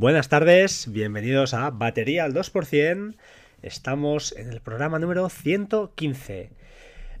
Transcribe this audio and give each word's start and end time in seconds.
Buenas 0.00 0.28
tardes, 0.28 0.92
bienvenidos 0.92 1.54
a 1.54 1.70
Batería 1.70 2.22
al 2.22 2.32
2%. 2.32 3.16
Estamos 3.62 4.32
en 4.36 4.52
el 4.52 4.60
programa 4.60 5.00
número 5.00 5.28
115. 5.28 6.50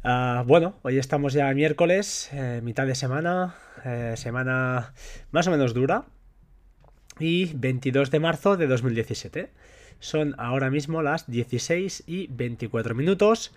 Ah, 0.04 0.44
bueno, 0.46 0.78
hoy 0.82 0.96
estamos 0.96 1.32
ya 1.32 1.52
miércoles, 1.54 2.30
eh, 2.32 2.60
mitad 2.62 2.86
de 2.86 2.94
semana, 2.94 3.56
eh, 3.84 4.14
semana 4.16 4.94
más 5.32 5.48
o 5.48 5.50
menos 5.50 5.74
dura, 5.74 6.04
y 7.18 7.52
22 7.52 8.12
de 8.12 8.20
marzo 8.20 8.56
de 8.56 8.68
2017. 8.68 9.50
Son 9.98 10.36
ahora 10.38 10.70
mismo 10.70 11.02
las 11.02 11.28
16 11.28 12.04
y 12.06 12.28
24 12.28 12.94
minutos. 12.94 13.52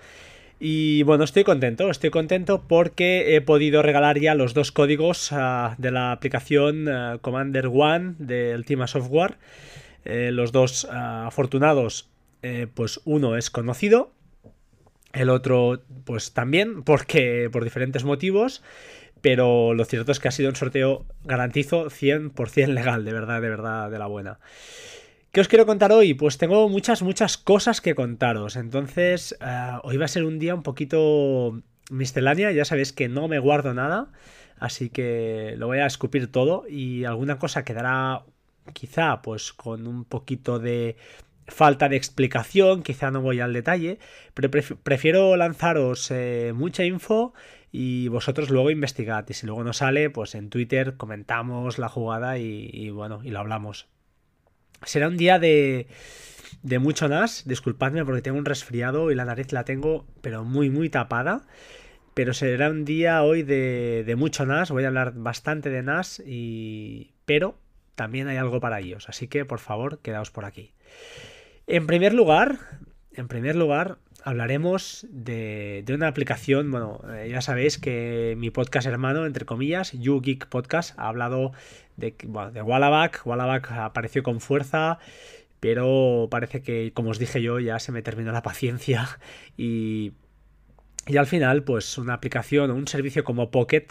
Y 0.63 1.01
bueno, 1.01 1.23
estoy 1.23 1.43
contento, 1.43 1.89
estoy 1.89 2.11
contento 2.11 2.61
porque 2.67 3.35
he 3.35 3.41
podido 3.41 3.81
regalar 3.81 4.19
ya 4.19 4.35
los 4.35 4.53
dos 4.53 4.71
códigos 4.71 5.31
ah, 5.31 5.73
de 5.79 5.89
la 5.89 6.11
aplicación 6.11 6.87
ah, 6.87 7.17
Commander 7.19 7.65
One 7.65 8.13
del 8.19 8.63
Team 8.63 8.87
Software. 8.87 9.37
Eh, 10.05 10.29
los 10.31 10.51
dos 10.51 10.87
ah, 10.91 11.25
afortunados, 11.25 12.11
eh, 12.43 12.67
pues 12.71 13.01
uno 13.05 13.37
es 13.37 13.49
conocido, 13.49 14.11
el 15.13 15.31
otro 15.31 15.81
pues 16.05 16.31
también, 16.31 16.83
porque 16.83 17.49
por 17.51 17.63
diferentes 17.63 18.03
motivos. 18.03 18.61
Pero 19.21 19.73
lo 19.73 19.83
cierto 19.85 20.11
es 20.11 20.19
que 20.19 20.27
ha 20.27 20.31
sido 20.31 20.49
un 20.49 20.55
sorteo, 20.55 21.07
garantizo, 21.23 21.89
100% 21.89 22.67
legal, 22.67 23.03
de 23.03 23.13
verdad, 23.13 23.41
de 23.41 23.49
verdad, 23.49 23.89
de 23.89 23.97
la 23.97 24.05
buena. 24.05 24.37
¿Qué 25.31 25.39
os 25.39 25.47
quiero 25.47 25.65
contar 25.65 25.93
hoy? 25.93 26.13
Pues 26.13 26.37
tengo 26.37 26.67
muchas, 26.67 27.03
muchas 27.03 27.37
cosas 27.37 27.79
que 27.79 27.95
contaros. 27.95 28.57
Entonces, 28.57 29.37
eh, 29.39 29.71
hoy 29.83 29.95
va 29.95 30.03
a 30.03 30.09
ser 30.09 30.25
un 30.25 30.39
día 30.39 30.53
un 30.53 30.61
poquito 30.61 31.61
miscelánea. 31.89 32.51
Ya 32.51 32.65
sabéis 32.65 32.91
que 32.91 33.07
no 33.07 33.29
me 33.29 33.39
guardo 33.39 33.73
nada. 33.73 34.11
Así 34.59 34.89
que 34.89 35.55
lo 35.57 35.67
voy 35.67 35.79
a 35.79 35.85
escupir 35.85 36.29
todo. 36.29 36.65
Y 36.67 37.05
alguna 37.05 37.39
cosa 37.39 37.63
quedará 37.63 38.23
quizá 38.73 39.21
pues 39.21 39.53
con 39.53 39.87
un 39.87 40.03
poquito 40.03 40.59
de 40.59 40.97
falta 41.47 41.87
de 41.87 41.95
explicación. 41.95 42.83
Quizá 42.83 43.09
no 43.09 43.21
voy 43.21 43.39
al 43.39 43.53
detalle. 43.53 43.99
Pero 44.33 44.51
prefiero 44.51 45.37
lanzaros 45.37 46.11
eh, 46.11 46.51
mucha 46.53 46.83
info 46.83 47.33
y 47.71 48.09
vosotros 48.09 48.49
luego 48.49 48.69
investigad. 48.69 49.25
Y 49.29 49.33
si 49.33 49.45
luego 49.47 49.63
no 49.63 49.71
sale, 49.71 50.09
pues 50.09 50.35
en 50.35 50.49
Twitter 50.49 50.97
comentamos 50.97 51.79
la 51.79 51.87
jugada 51.87 52.37
y, 52.37 52.69
y 52.73 52.89
bueno, 52.89 53.21
y 53.23 53.29
lo 53.29 53.39
hablamos. 53.39 53.90
Será 54.83 55.07
un 55.07 55.17
día 55.17 55.39
de, 55.39 55.87
de 56.63 56.79
mucho 56.79 57.07
NAS. 57.07 57.43
Disculpadme 57.45 58.05
porque 58.05 58.21
tengo 58.21 58.37
un 58.37 58.45
resfriado 58.45 59.11
y 59.11 59.15
la 59.15 59.25
nariz 59.25 59.51
la 59.51 59.63
tengo, 59.63 60.05
pero 60.21 60.43
muy, 60.43 60.69
muy 60.69 60.89
tapada. 60.89 61.43
Pero 62.13 62.33
será 62.33 62.69
un 62.69 62.83
día 62.83 63.23
hoy 63.23 63.43
de, 63.43 64.03
de 64.05 64.15
mucho 64.15 64.45
NAS. 64.45 64.71
Voy 64.71 64.83
a 64.83 64.87
hablar 64.87 65.13
bastante 65.15 65.69
de 65.69 65.81
NAS, 65.81 66.21
y... 66.25 67.13
pero 67.25 67.57
también 67.95 68.27
hay 68.27 68.37
algo 68.37 68.59
para 68.59 68.79
ellos. 68.79 69.07
Así 69.07 69.27
que 69.27 69.45
por 69.45 69.59
favor, 69.59 69.99
quedaos 69.99 70.31
por 70.31 70.45
aquí. 70.45 70.73
En 71.67 71.87
primer 71.87 72.13
lugar, 72.13 72.57
en 73.13 73.27
primer 73.27 73.55
lugar, 73.55 73.97
hablaremos 74.23 75.05
de, 75.09 75.83
de 75.85 75.93
una 75.93 76.07
aplicación. 76.07 76.71
Bueno, 76.71 77.01
eh, 77.13 77.29
ya 77.29 77.41
sabéis 77.41 77.77
que 77.77 78.35
mi 78.37 78.49
podcast 78.49 78.87
hermano, 78.87 79.25
entre 79.25 79.45
comillas, 79.45 79.91
YouGeek 79.93 80.47
Podcast, 80.47 80.97
ha 80.97 81.07
hablado 81.07 81.51
de, 81.97 82.15
bueno, 82.25 82.51
de 82.51 82.61
Wallaback. 82.61 83.21
Wallaback 83.25 83.71
apareció 83.71 84.23
con 84.23 84.41
fuerza, 84.41 84.99
pero 85.59 86.27
parece 86.29 86.61
que, 86.61 86.91
como 86.93 87.11
os 87.11 87.19
dije 87.19 87.41
yo, 87.41 87.59
ya 87.59 87.79
se 87.79 87.91
me 87.91 88.01
terminó 88.01 88.31
la 88.31 88.43
paciencia 88.43 89.19
y, 89.57 90.13
y 91.07 91.17
al 91.17 91.27
final, 91.27 91.63
pues 91.63 91.97
una 91.97 92.13
aplicación 92.13 92.71
o 92.71 92.75
un 92.75 92.87
servicio 92.87 93.23
como 93.23 93.51
Pocket, 93.51 93.87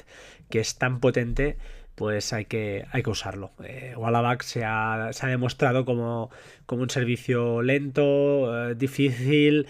que 0.48 0.60
es 0.60 0.78
tan 0.78 1.00
potente, 1.00 1.56
pues 1.94 2.32
hay 2.32 2.46
que, 2.46 2.86
hay 2.92 3.02
que 3.02 3.10
usarlo. 3.10 3.52
Eh, 3.62 3.94
Wallaback 3.96 4.42
se 4.42 4.64
ha, 4.64 5.10
se 5.12 5.26
ha 5.26 5.28
demostrado 5.28 5.84
como, 5.84 6.30
como, 6.66 6.82
un 6.82 6.90
servicio 6.90 7.62
lento, 7.62 8.70
eh, 8.70 8.74
difícil, 8.74 9.66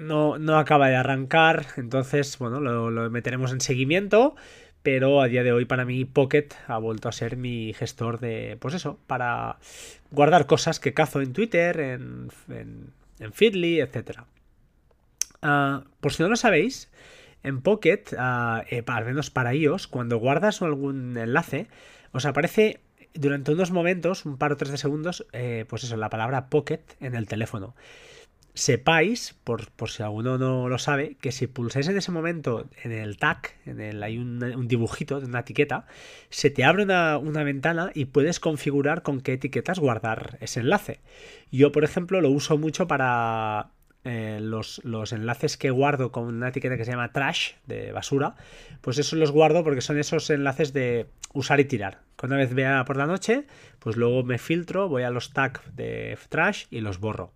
no, 0.00 0.38
no, 0.38 0.58
acaba 0.58 0.88
de 0.88 0.96
arrancar, 0.96 1.66
entonces, 1.76 2.38
bueno, 2.38 2.60
lo, 2.60 2.90
lo 2.90 3.10
meteremos 3.10 3.52
en 3.52 3.60
seguimiento 3.60 4.34
pero 4.84 5.22
a 5.22 5.28
día 5.28 5.42
de 5.42 5.50
hoy 5.50 5.64
para 5.64 5.86
mí 5.86 6.04
Pocket 6.04 6.50
ha 6.66 6.76
vuelto 6.76 7.08
a 7.08 7.12
ser 7.12 7.38
mi 7.38 7.72
gestor 7.72 8.20
de, 8.20 8.58
pues 8.60 8.74
eso, 8.74 9.00
para 9.06 9.56
guardar 10.10 10.44
cosas 10.44 10.78
que 10.78 10.92
cazo 10.92 11.22
en 11.22 11.32
Twitter, 11.32 11.80
en, 11.80 12.28
en, 12.50 13.32
Feedly, 13.32 13.80
etc. 13.80 14.24
Ah, 15.40 15.84
por 16.00 16.12
si 16.12 16.22
no 16.22 16.28
lo 16.28 16.36
sabéis, 16.36 16.92
en 17.42 17.62
Pocket, 17.62 18.04
uh, 18.12 18.90
al 18.92 19.04
menos 19.06 19.30
para 19.30 19.54
iOS, 19.54 19.86
cuando 19.86 20.18
guardas 20.18 20.60
algún 20.60 21.16
enlace, 21.16 21.66
os 22.12 22.26
aparece 22.26 22.80
durante 23.14 23.52
unos 23.52 23.70
momentos, 23.70 24.26
un 24.26 24.36
par 24.36 24.52
o 24.52 24.58
tres 24.58 24.70
de 24.70 24.76
segundos, 24.76 25.26
eh, 25.32 25.64
pues 25.66 25.84
eso, 25.84 25.96
la 25.96 26.10
palabra 26.10 26.50
Pocket 26.50 26.82
en 27.00 27.14
el 27.14 27.26
teléfono 27.26 27.74
sepáis, 28.54 29.34
por, 29.42 29.66
si 29.90 30.02
alguno 30.04 30.38
no 30.38 30.68
lo 30.68 30.78
sabe, 30.78 31.16
que 31.20 31.32
si 31.32 31.48
pulsáis 31.48 31.88
en 31.88 31.96
ese 31.96 32.12
momento 32.12 32.68
en 32.82 32.92
el 32.92 33.16
tag, 33.16 33.50
en 33.66 33.80
el, 33.80 34.02
hay 34.02 34.16
un, 34.16 34.68
dibujito 34.68 35.20
de 35.20 35.26
una 35.26 35.40
etiqueta, 35.40 35.86
se 36.30 36.50
te 36.50 36.64
abre 36.64 36.84
una, 36.84 37.18
ventana 37.18 37.90
y 37.94 38.06
puedes 38.06 38.38
configurar 38.38 39.02
con 39.02 39.20
qué 39.20 39.34
etiquetas 39.34 39.80
guardar 39.80 40.38
ese 40.40 40.60
enlace. 40.60 41.00
Yo, 41.50 41.72
por 41.72 41.82
ejemplo, 41.82 42.20
lo 42.20 42.30
uso 42.30 42.56
mucho 42.56 42.86
para 42.86 43.70
eh, 44.04 44.38
los, 44.40 44.80
los, 44.84 45.12
enlaces 45.12 45.56
que 45.56 45.70
guardo 45.70 46.12
con 46.12 46.24
una 46.26 46.48
etiqueta 46.48 46.76
que 46.76 46.84
se 46.84 46.92
llama 46.92 47.12
trash, 47.12 47.54
de 47.66 47.90
basura, 47.90 48.36
pues 48.82 48.98
eso 48.98 49.16
los 49.16 49.32
guardo 49.32 49.64
porque 49.64 49.80
son 49.80 49.98
esos 49.98 50.30
enlaces 50.30 50.72
de 50.72 51.08
usar 51.32 51.58
y 51.58 51.64
tirar. 51.64 52.02
Una 52.22 52.36
vez 52.36 52.54
vea 52.54 52.84
por 52.86 52.96
la 52.96 53.06
noche, 53.06 53.44
pues 53.80 53.96
luego 53.96 54.22
me 54.22 54.38
filtro, 54.38 54.88
voy 54.88 55.02
a 55.02 55.10
los 55.10 55.32
tags 55.34 55.60
de 55.76 56.16
trash 56.30 56.64
y 56.70 56.80
los 56.80 57.00
borro. 57.00 57.33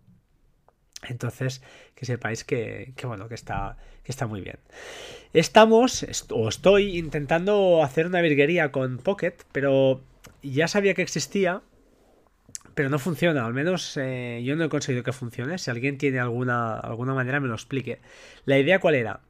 Entonces, 1.07 1.63
que 1.95 2.07
sepáis 2.07 2.45
que, 2.45 2.93
bueno, 3.05 3.29
que 3.29 3.35
está, 3.35 3.77
que 4.03 4.11
está 4.11 4.27
muy 4.27 4.41
bien. 4.41 4.59
Estamos, 5.33 6.07
o 6.31 6.49
estoy 6.49 6.99
intentando 6.99 7.83
hacer 7.85 8.07
una 8.07 8.21
virguería 8.21 8.73
con 8.73 8.99
Pocket, 8.99 9.35
pero 9.53 10.03
ya 10.43 10.67
sabía 10.67 10.95
que 10.95 11.03
existía, 11.03 11.63
pero 12.75 12.89
no 12.89 12.99
funciona. 12.99 13.47
Al 13.47 13.55
menos 13.55 13.97
eh, 13.97 14.43
yo 14.45 14.57
no 14.57 14.65
he 14.65 14.69
conseguido 14.69 15.05
que 15.05 15.13
funcione. 15.13 15.59
Si 15.59 15.71
alguien 15.71 15.99
tiene 15.99 16.19
alguna, 16.19 16.79
alguna 16.79 17.15
manera, 17.15 17.39
me 17.41 17.49
lo 17.49 17.55
explique. 17.55 18.01
La 18.45 18.59
idea 18.59 18.81
cuál 18.81 18.97
era? 18.97 19.21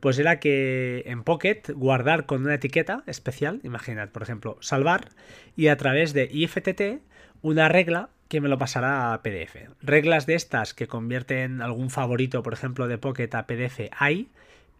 Pues 0.00 0.18
era 0.18 0.40
que 0.40 1.02
en 1.06 1.24
Pocket 1.24 1.62
guardar 1.74 2.24
con 2.24 2.42
una 2.42 2.54
etiqueta 2.54 3.02
especial, 3.06 3.60
imaginad, 3.64 4.08
por 4.08 4.22
ejemplo, 4.22 4.56
salvar, 4.60 5.10
y 5.56 5.68
a 5.68 5.76
través 5.76 6.14
de 6.14 6.28
IFTT 6.32 7.02
una 7.42 7.68
regla 7.68 8.08
que 8.30 8.40
me 8.40 8.48
lo 8.48 8.58
pasará 8.58 9.12
a 9.12 9.22
PDF. 9.22 9.56
Reglas 9.82 10.24
de 10.24 10.36
estas 10.36 10.72
que 10.72 10.86
convierten 10.86 11.60
algún 11.60 11.90
favorito, 11.90 12.44
por 12.44 12.52
ejemplo, 12.52 12.86
de 12.86 12.96
Pocket 12.96 13.28
a 13.34 13.44
PDF 13.48 13.90
hay, 13.90 14.28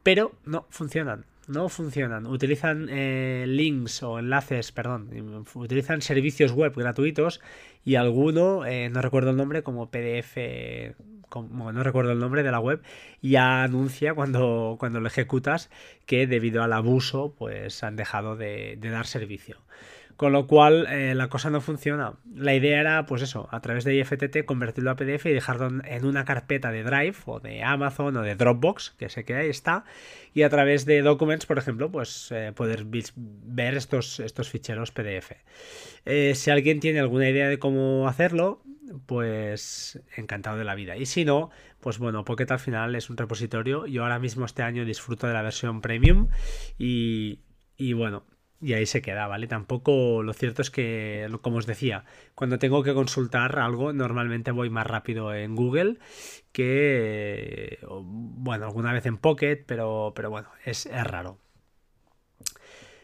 pero 0.05 0.33
no 0.45 0.67
funcionan. 0.71 1.25
No 1.49 1.69
funcionan. 1.69 2.27
Utilizan 2.27 2.87
eh, 2.89 3.47
links 3.49 4.05
o 4.05 4.21
enlaces, 4.21 4.71
perdón, 4.71 5.45
utilizan 5.55 6.01
servicios 6.01 6.53
web 6.53 6.73
gratuitos 6.77 7.41
y 7.85 7.97
alguno, 7.97 8.65
eh, 8.67 8.89
no 8.89 9.03
recuerdo 9.03 9.31
el 9.31 9.37
nombre, 9.37 9.65
como 9.65 9.91
PDF, 9.91 10.95
como, 11.29 11.73
no 11.73 11.83
recuerdo 11.83 12.13
el 12.13 12.21
nombre 12.21 12.45
de 12.45 12.53
la 12.53 12.61
web, 12.61 12.81
ya 13.21 13.65
anuncia 13.65 14.15
cuando, 14.15 14.77
cuando 14.79 15.01
lo 15.01 15.09
ejecutas 15.09 15.71
que 16.07 16.29
debido 16.29 16.63
al 16.63 16.73
abuso, 16.73 17.35
pues 17.37 17.83
han 17.83 17.97
dejado 17.97 18.37
de 18.37 18.79
dar 18.81 19.09
servicio. 19.09 19.57
Con 20.21 20.33
lo 20.33 20.47
cual 20.47 20.87
eh, 20.91 21.15
la 21.15 21.29
cosa 21.29 21.49
no 21.49 21.63
funciona. 21.63 22.13
La 22.35 22.55
idea 22.55 22.79
era, 22.79 23.07
pues 23.07 23.23
eso, 23.23 23.49
a 23.51 23.63
través 23.63 23.85
de 23.85 23.95
IFTT 23.95 24.45
convertirlo 24.45 24.91
a 24.91 24.95
PDF 24.95 25.25
y 25.25 25.33
dejarlo 25.33 25.83
en 25.83 26.05
una 26.05 26.27
carpeta 26.27 26.71
de 26.71 26.83
Drive 26.83 27.17
o 27.25 27.41
de 27.41 27.63
Amazon 27.63 28.19
o 28.19 28.21
de 28.21 28.35
Dropbox, 28.35 28.91
que 28.99 29.09
sé 29.09 29.25
que 29.25 29.35
ahí 29.35 29.49
está. 29.49 29.85
Y 30.35 30.43
a 30.43 30.51
través 30.51 30.85
de 30.85 31.01
Documents, 31.01 31.47
por 31.47 31.57
ejemplo, 31.57 31.91
pues 31.91 32.31
eh, 32.33 32.53
poder 32.55 32.85
ver 33.17 33.75
estos, 33.77 34.21
estos 34.21 34.51
ficheros 34.51 34.91
PDF. 34.91 35.33
Eh, 36.05 36.35
si 36.35 36.51
alguien 36.51 36.81
tiene 36.81 37.01
alguna 37.01 37.27
idea 37.27 37.49
de 37.49 37.59
cómo 37.59 38.07
hacerlo, 38.07 38.63
pues 39.07 40.03
encantado 40.19 40.59
de 40.59 40.65
la 40.65 40.75
vida. 40.75 40.99
Y 40.99 41.07
si 41.07 41.25
no, 41.25 41.49
pues 41.81 41.99
bueno, 41.99 42.27
Pocket 42.27 42.51
al 42.51 42.59
final 42.59 42.95
es 42.95 43.09
un 43.09 43.17
repositorio. 43.17 43.87
Yo 43.87 44.03
ahora 44.03 44.19
mismo 44.19 44.45
este 44.45 44.65
año 44.65 44.85
disfruto 44.85 45.27
de 45.29 45.33
la 45.33 45.41
versión 45.41 45.81
premium 45.81 46.29
y, 46.77 47.41
y 47.79 47.95
bueno, 47.95 48.27
y 48.61 48.75
ahí 48.75 48.87
se 48.87 49.01
queda, 49.01 49.27
¿vale? 49.27 49.47
Tampoco, 49.47 50.23
lo 50.23 50.33
cierto 50.33 50.63
es 50.63 50.71
que, 50.71 51.29
como 51.41 51.57
os 51.57 51.67
decía, 51.67 52.05
cuando 52.35 52.59
tengo 52.59 52.83
que 52.83 52.93
consultar 52.93 53.59
algo, 53.59 53.93
normalmente 53.93 54.51
voy 54.51 54.69
más 54.69 54.87
rápido 54.87 55.35
en 55.35 55.57
Google 55.57 55.99
que, 56.53 57.79
bueno, 57.89 58.67
alguna 58.67 58.93
vez 58.93 59.07
en 59.07 59.17
Pocket, 59.17 59.65
pero, 59.67 60.13
pero 60.15 60.31
bueno, 60.31 60.49
es, 60.65 60.89
raro. 61.05 61.39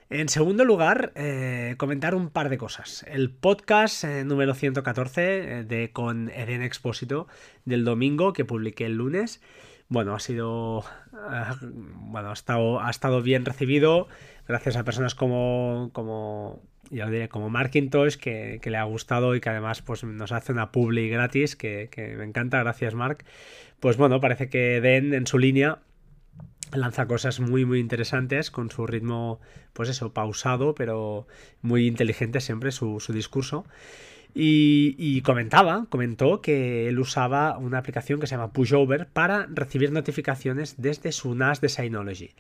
En 0.09 0.29
segundo 0.29 0.65
lugar, 0.65 1.13
eh, 1.17 1.75
comentar 1.79 2.15
un 2.15 2.31
par 2.31 2.49
de 2.49 2.59
cosas. 2.59 3.05
El 3.09 3.31
podcast 3.31 4.05
eh, 4.05 4.25
número 4.25 4.55
114 4.55 5.61
eh, 5.61 5.65
de 5.65 5.91
con 5.91 6.29
Eden 6.29 6.63
Expósito 6.63 7.27
del 7.65 7.85
domingo 7.85 8.33
que 8.33 8.45
publiqué 8.45 8.87
el 8.87 8.97
lunes. 8.97 9.41
Bueno, 9.89 10.15
ha 10.15 10.21
sido. 10.21 10.85
bueno, 11.13 12.31
ha 12.31 12.33
estado, 12.33 12.81
ha 12.81 12.91
estado 12.91 13.23
bien 13.23 13.45
recibido 13.45 14.09
gracias 14.49 14.77
a 14.77 14.85
personas 14.85 15.15
como, 15.15 15.91
como 15.93 16.63
ya 16.91 17.07
lo 17.07 17.11
diré, 17.11 17.29
como 17.29 17.51
Markintosh, 17.51 18.17
que, 18.17 18.59
que, 18.63 18.71
le 18.71 18.77
ha 18.79 18.85
gustado 18.85 19.35
y 19.35 19.41
que 19.41 19.49
además 19.51 19.83
pues, 19.83 20.05
nos 20.05 20.33
hace 20.33 20.53
una 20.53 20.73
publi 20.73 21.09
gratis, 21.09 21.57
que, 21.57 21.89
que 21.91 22.17
me 22.17 22.25
encanta, 22.25 22.59
gracias 22.61 22.95
Mark. 22.95 23.25
Pues 23.81 23.97
bueno, 23.97 24.21
parece 24.21 24.49
que 24.49 24.81
Den 24.81 25.15
en 25.15 25.27
su 25.27 25.39
línea 25.39 25.81
lanza 26.73 27.07
cosas 27.07 27.39
muy 27.41 27.65
muy 27.65 27.79
interesantes 27.79 28.51
con 28.51 28.71
su 28.71 28.87
ritmo 28.87 29.41
pues 29.73 29.89
eso 29.89 30.13
pausado 30.13 30.75
pero 30.75 31.29
muy 31.63 31.87
inteligente 31.87 32.41
siempre 32.41 32.73
su, 32.73 32.99
su 32.99 33.13
discurso 33.13 33.65
y, 34.39 35.23
comentaba, 35.23 35.87
comentó 35.89 36.43
que 36.43 36.89
él 36.89 36.99
usaba 36.99 37.57
una 37.57 37.79
aplicación 37.79 38.21
que 38.21 38.27
se 38.27 38.35
llama 38.35 38.53
Pushover 38.53 39.07
para 39.07 39.47
recibir 39.51 39.93
notificaciones 39.93 40.75
desde 40.77 41.13
su 41.13 41.35
NAS 41.35 41.63
de 41.63 41.71
Synology. 41.71 42.31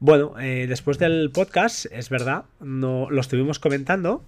Bueno, 0.00 0.34
eh, 0.40 0.66
después 0.68 0.98
del 0.98 1.30
podcast, 1.32 1.86
es 1.92 2.08
verdad, 2.08 2.46
no 2.58 3.08
lo 3.10 3.20
estuvimos 3.20 3.60
comentando 3.60 4.24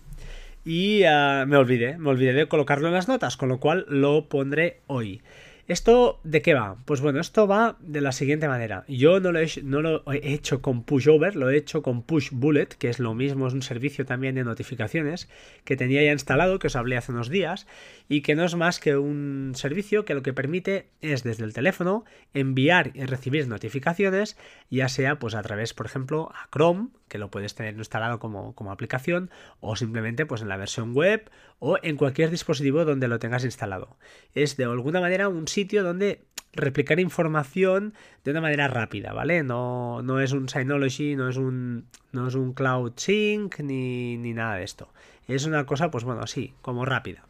y 0.65 1.03
uh, 1.03 1.47
me 1.47 1.57
olvidé, 1.57 1.99
me 1.99 2.11
olvidé 2.11 2.33
de 2.33 2.47
colocarlo 2.47 2.87
en 2.87 2.95
las 2.95 3.09
notas, 3.09 3.37
con 3.37 3.49
lo 3.49 3.59
cual 3.59 3.87
lo 3.89 4.29
pondré 4.29 4.81
hoy. 4.87 5.21
¿Esto 5.70 6.19
de 6.25 6.43
qué 6.43 6.52
va? 6.52 6.78
Pues 6.84 7.00
bueno, 7.00 7.20
esto 7.20 7.46
va 7.46 7.76
de 7.78 8.00
la 8.00 8.11
siguiente 8.11 8.49
manera. 8.49 8.84
Yo 8.88 9.20
no 9.20 9.31
lo, 9.31 9.38
he, 9.38 10.32
hecho 10.34 10.61
con 10.62 10.82
Pushover, 10.82 11.37
lo 11.37 11.49
he 11.49 11.56
hecho 11.56 11.81
con 11.81 12.02
Push 12.02 12.31
Bullet, 12.32 12.67
que 12.67 12.88
es 12.88 12.99
lo 12.99 13.14
mismo, 13.14 13.46
es 13.46 13.55
un 13.55 13.62
servicio 13.62 14.05
también 14.05 14.34
de 14.34 14.43
notificaciones 14.43 15.28
que 15.62 15.76
tenía 15.76 16.02
ya 16.02 16.11
instalado, 16.11 16.58
que 16.58 16.67
os 16.67 16.75
hablé 16.75 16.96
hace 16.96 17.12
unos 17.12 17.28
días, 17.28 17.69
y 18.08 18.22
que 18.22 18.34
no 18.34 18.44
es 18.44 18.56
más 18.56 18.81
que 18.81 18.96
un 18.96 19.52
servicio 19.55 20.05
que 20.05 20.14
lo 20.14 20.22
que 20.22 20.32
permite 20.32 20.88
es 21.02 21.22
desde 21.22 21.44
el 21.44 21.52
teléfono 21.52 22.05
enviar 22.34 22.90
y 22.94 23.05
recibir 23.05 23.46
notificaciones, 23.46 24.37
ya 24.70 24.88
sea 24.88 25.20
pues 25.20 25.37
a 25.37 25.43
través, 25.43 25.72
por 25.72 25.87
ejemplo, 25.87 26.32
a 26.34 26.49
Chrome, 26.50 26.88
que 27.11 27.19
lo 27.19 27.31
puedes 27.31 27.55
tener 27.55 27.77
instalado 27.77 28.19
como, 28.21 28.55
como 28.55 28.73
aplicación, 28.73 29.31
o 29.59 29.77
simplemente 29.77 30.25
pues 30.25 30.41
en 30.41 30.49
la 30.49 30.57
versión 30.57 30.95
web 30.95 31.29
o 31.59 31.77
en 31.83 31.97
cualquier 31.97 32.31
dispositivo 32.31 32.87
donde 32.87 33.09
lo 33.09 33.19
tengas 33.19 33.45
instalado. 33.45 33.99
Es 34.33 34.57
de 34.57 34.65
alguna 34.65 35.01
manera 35.01 35.29
un 35.29 35.49
sitio 35.49 35.83
donde 35.83 36.25
replicar 36.53 37.01
información 37.01 37.95
de 38.25 38.31
una 38.31 38.41
manera 38.41 38.69
rápida, 38.69 39.12
¿vale? 39.12 39.43
No, 39.43 40.03
no 40.03 40.21
es 40.21 40.33
un 40.33 40.49
Synology, 40.49 41.17
no 41.17 41.29
es 41.29 41.37
un, 41.37 41.87
no 42.12 42.29
es 42.29 42.35
un 42.37 42.55
Cloud 42.55 42.93
Sync 42.97 43.59
ni, 43.59 44.17
ni 44.17 44.33
nada 44.33 44.56
de 44.56 44.63
esto. 44.63 44.89
Es 45.27 45.45
una 45.45 45.67
cosa, 45.67 45.91
pues 45.91 46.05
bueno, 46.05 46.23
así, 46.23 46.55
como 46.63 46.85
rápida. 46.85 47.25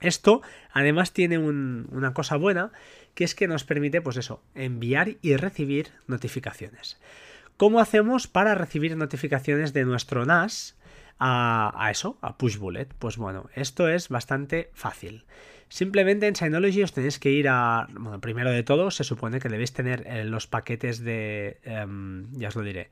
Esto 0.00 0.40
además 0.72 1.12
tiene 1.12 1.36
un, 1.36 1.86
una 1.92 2.14
cosa 2.14 2.36
buena, 2.36 2.72
que 3.14 3.24
es 3.24 3.34
que 3.34 3.46
nos 3.46 3.64
permite, 3.64 4.00
pues 4.00 4.16
eso, 4.16 4.42
enviar 4.54 5.16
y 5.20 5.36
recibir 5.36 5.88
notificaciones. 6.06 6.98
¿Cómo 7.60 7.78
hacemos 7.78 8.26
para 8.26 8.54
recibir 8.54 8.96
notificaciones 8.96 9.74
de 9.74 9.84
nuestro 9.84 10.24
NAS 10.24 10.78
a, 11.18 11.88
eso, 11.90 12.16
a 12.22 12.38
Pushbullet? 12.38 12.94
Pues 12.94 13.18
bueno, 13.18 13.50
esto 13.54 13.86
es 13.86 14.08
bastante 14.08 14.70
fácil. 14.72 15.26
Simplemente 15.68 16.26
en 16.26 16.34
Synology 16.34 16.82
os 16.82 16.94
tenéis 16.94 17.18
que 17.18 17.30
ir 17.30 17.50
a. 17.50 17.86
Bueno, 17.92 18.18
primero 18.18 18.50
de 18.50 18.62
todo, 18.62 18.90
se 18.90 19.04
supone 19.04 19.40
que 19.40 19.50
debéis 19.50 19.74
tener 19.74 20.06
eh, 20.06 20.24
los 20.24 20.46
paquetes 20.46 21.04
de. 21.04 21.60
Em, 21.64 22.32
ya 22.32 22.48
os 22.48 22.56
lo 22.56 22.62
diré. 22.62 22.88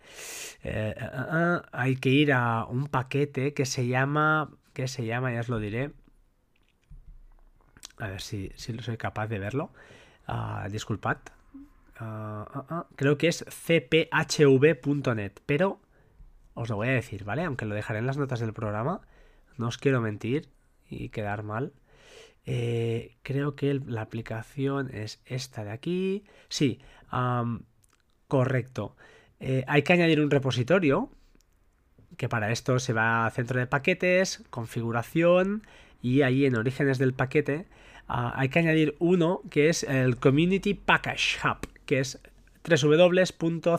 Eh, 0.63 0.95
eh, 0.95 1.61
hay 1.73 1.97
que 1.97 2.11
ir 2.11 2.35
a 2.35 2.67
un 2.67 2.89
paquete 2.89 3.55
que 3.55 3.65
se 3.65 3.87
llama. 3.87 4.51
que 4.75 4.87
se 4.87 5.07
llama, 5.07 5.33
ya 5.33 5.41
os 5.41 5.49
lo 5.49 5.61
diré. 5.61 5.93
A 7.97 8.09
ver 8.09 8.21
si, 8.21 8.53
si 8.57 8.77
soy 8.81 8.99
capaz 8.99 9.29
de 9.29 9.39
verlo. 9.39 9.73
Uh, 10.29 10.69
disculpad. 10.69 11.17
Uh, 12.01 12.85
creo 12.97 13.19
que 13.19 13.29
es 13.29 13.45
cphv.net, 13.49 15.33
pero 15.47 15.81
os 16.55 16.69
lo 16.69 16.77
voy 16.77 16.89
a 16.89 16.93
decir, 16.93 17.25
¿vale? 17.25 17.45
Aunque 17.45 17.67
lo 17.67 17.75
dejaré 17.75 17.99
en 18.01 18.07
las 18.07 18.17
notas 18.17 18.41
del 18.41 18.53
programa. 18.53 19.01
No 19.57 19.69
os 19.69 19.79
quiero 19.79 20.01
mentir 20.01 20.49
y 20.89 21.09
quedar 21.09 21.43
mal. 21.43 21.73
Eh, 22.47 23.17
creo 23.23 23.55
que 23.57 23.75
la 23.75 24.03
aplicación 24.03 24.91
es 24.95 25.21
esta 25.27 25.65
de 25.65 25.71
aquí. 25.71 26.25
Sí, 26.49 26.81
correcto. 28.27 28.97
Eh, 29.41 29.65
hay 29.67 29.83
que 29.83 29.93
añadir 29.93 30.21
un 30.21 30.31
repositorio, 30.31 31.11
que 32.17 32.29
para 32.29 32.51
esto 32.51 32.79
se 32.79 32.93
va 32.93 33.27
a 33.27 33.31
centro 33.31 33.61
de 33.61 33.67
paquetes, 33.67 34.43
configuración, 34.51 35.63
y 36.03 36.23
ahí 36.23 36.47
en 36.47 36.57
orígenes 36.57 36.99
del 36.99 37.13
paquete 37.13 37.67
ah, 38.09 38.33
hay 38.37 38.49
que 38.49 38.61
añadir 38.61 38.97
uno 38.99 39.43
que 39.51 39.69
es 39.69 39.83
el 39.83 40.17
Community 40.17 40.75
Package 40.75 41.39
Hub, 41.45 41.69
que 41.89 41.99
es 42.01 42.21
www.cphv.net. 42.69 43.73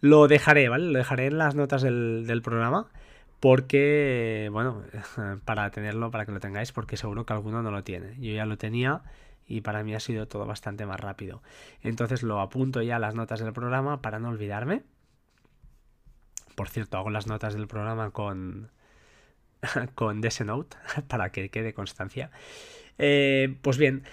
Lo 0.00 0.26
dejaré, 0.28 0.68
¿vale? 0.68 0.90
Lo 0.90 0.98
dejaré 0.98 1.26
en 1.26 1.38
las 1.38 1.54
notas 1.54 1.80
del, 1.80 2.40
programa 2.42 2.88
porque, 3.38 4.48
bueno, 4.52 4.82
para 5.44 5.70
tenerlo, 5.70 6.10
para 6.10 6.26
que 6.26 6.32
lo 6.32 6.40
tengáis, 6.40 6.72
porque 6.72 6.96
seguro 6.96 7.24
que 7.24 7.32
alguno 7.32 7.62
no 7.62 7.70
lo 7.70 7.84
tiene. 7.84 8.16
Yo 8.18 8.32
ya 8.34 8.46
lo 8.46 8.58
tenía 8.58 9.02
y 9.46 9.60
para 9.60 9.84
mí 9.84 9.94
ha 9.94 10.00
sido 10.00 10.26
todo 10.26 10.44
bastante 10.44 10.86
más 10.86 10.98
rápido. 10.98 11.40
Entonces 11.82 12.24
lo 12.24 12.40
apunto 12.40 12.82
ya 12.82 12.96
a 12.96 12.98
las 12.98 13.14
notas 13.14 13.38
del 13.38 13.52
programa 13.52 14.02
para 14.02 14.18
no 14.18 14.30
olvidarme. 14.30 14.82
Por 16.56 16.68
cierto, 16.68 16.98
hago 16.98 17.10
las 17.10 17.28
notas 17.28 17.54
del 17.54 17.68
programa 17.68 18.10
con, 18.10 18.72
con 19.94 20.20
Note 20.20 20.76
para 21.08 21.30
que 21.30 21.48
quede 21.48 21.74
constancia. 21.74 22.32
Eh, 22.98 23.56
pues 23.62 23.78
bien, 23.78 24.04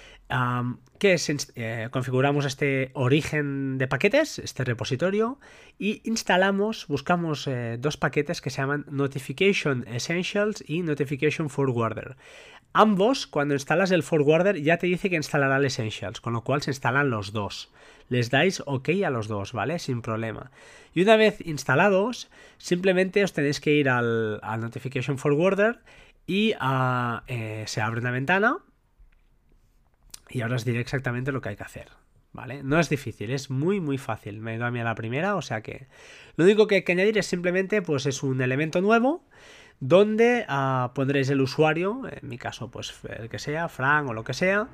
¿qué 0.99 1.13
es? 1.13 1.51
Eh, 1.55 1.89
configuramos 1.91 2.45
este 2.45 2.91
origen 2.93 3.77
de 3.77 3.87
paquetes, 3.87 4.39
este 4.39 4.63
repositorio, 4.63 5.39
y 5.79 6.01
instalamos, 6.07 6.87
buscamos 6.87 7.47
eh, 7.47 7.77
dos 7.79 7.97
paquetes 7.97 8.41
que 8.41 8.49
se 8.49 8.61
llaman 8.61 8.85
Notification 8.89 9.85
Essentials 9.87 10.63
y 10.67 10.83
Notification 10.83 11.49
Forwarder. 11.49 12.15
Ambos, 12.73 13.27
cuando 13.27 13.53
instalas 13.53 13.91
el 13.91 14.03
Forwarder, 14.03 14.61
ya 14.61 14.77
te 14.77 14.87
dice 14.87 15.09
que 15.09 15.17
instalará 15.17 15.57
el 15.57 15.65
Essentials, 15.65 16.21
con 16.21 16.33
lo 16.33 16.43
cual 16.43 16.61
se 16.61 16.71
instalan 16.71 17.09
los 17.09 17.33
dos. 17.33 17.71
Les 18.07 18.29
dais 18.29 18.61
OK 18.65 18.89
a 19.05 19.09
los 19.09 19.27
dos, 19.27 19.51
¿vale? 19.53 19.79
Sin 19.79 20.01
problema. 20.01 20.51
Y 20.93 21.01
una 21.01 21.17
vez 21.17 21.41
instalados, 21.45 22.29
simplemente 22.57 23.23
os 23.23 23.33
tenéis 23.33 23.59
que 23.59 23.73
ir 23.73 23.89
al, 23.89 24.39
Notification 24.59 25.17
Forwarder 25.17 25.79
y 26.27 26.53
ah, 26.59 27.23
se 27.65 27.81
abre 27.81 27.99
una 27.99 28.11
ventana 28.11 28.57
y 30.31 30.41
ahora 30.41 30.55
os 30.55 30.65
diré 30.65 30.79
exactamente 30.79 31.31
lo 31.31 31.41
que 31.41 31.49
hay 31.49 31.55
que 31.55 31.63
hacer. 31.63 31.89
¿Vale? 32.33 32.63
No 32.63 32.79
es 32.79 32.87
difícil, 32.87 33.29
es 33.31 33.49
muy 33.49 33.81
muy 33.81 33.97
fácil. 33.97 34.39
Me 34.39 34.53
he 34.53 34.55
ido 34.55 34.65
a 34.65 34.71
mí 34.71 34.79
a 34.79 34.85
la 34.85 34.95
primera, 34.95 35.35
o 35.35 35.41
sea 35.41 35.61
que 35.61 35.87
lo 36.37 36.45
único 36.45 36.65
que 36.65 36.75
hay 36.75 36.83
que 36.83 36.93
añadir 36.93 37.17
es 37.17 37.25
simplemente 37.25 37.81
pues 37.81 38.05
es 38.05 38.23
un 38.23 38.41
elemento 38.41 38.79
nuevo 38.79 39.25
donde 39.81 40.45
uh, 40.47 40.93
pondréis 40.93 41.29
el 41.29 41.41
usuario, 41.41 42.03
en 42.09 42.29
mi 42.29 42.37
caso 42.37 42.71
pues 42.71 42.93
el 43.19 43.27
que 43.27 43.39
sea, 43.39 43.67
Frank 43.67 44.07
o 44.09 44.13
lo 44.13 44.23
que 44.23 44.33
sea, 44.33 44.69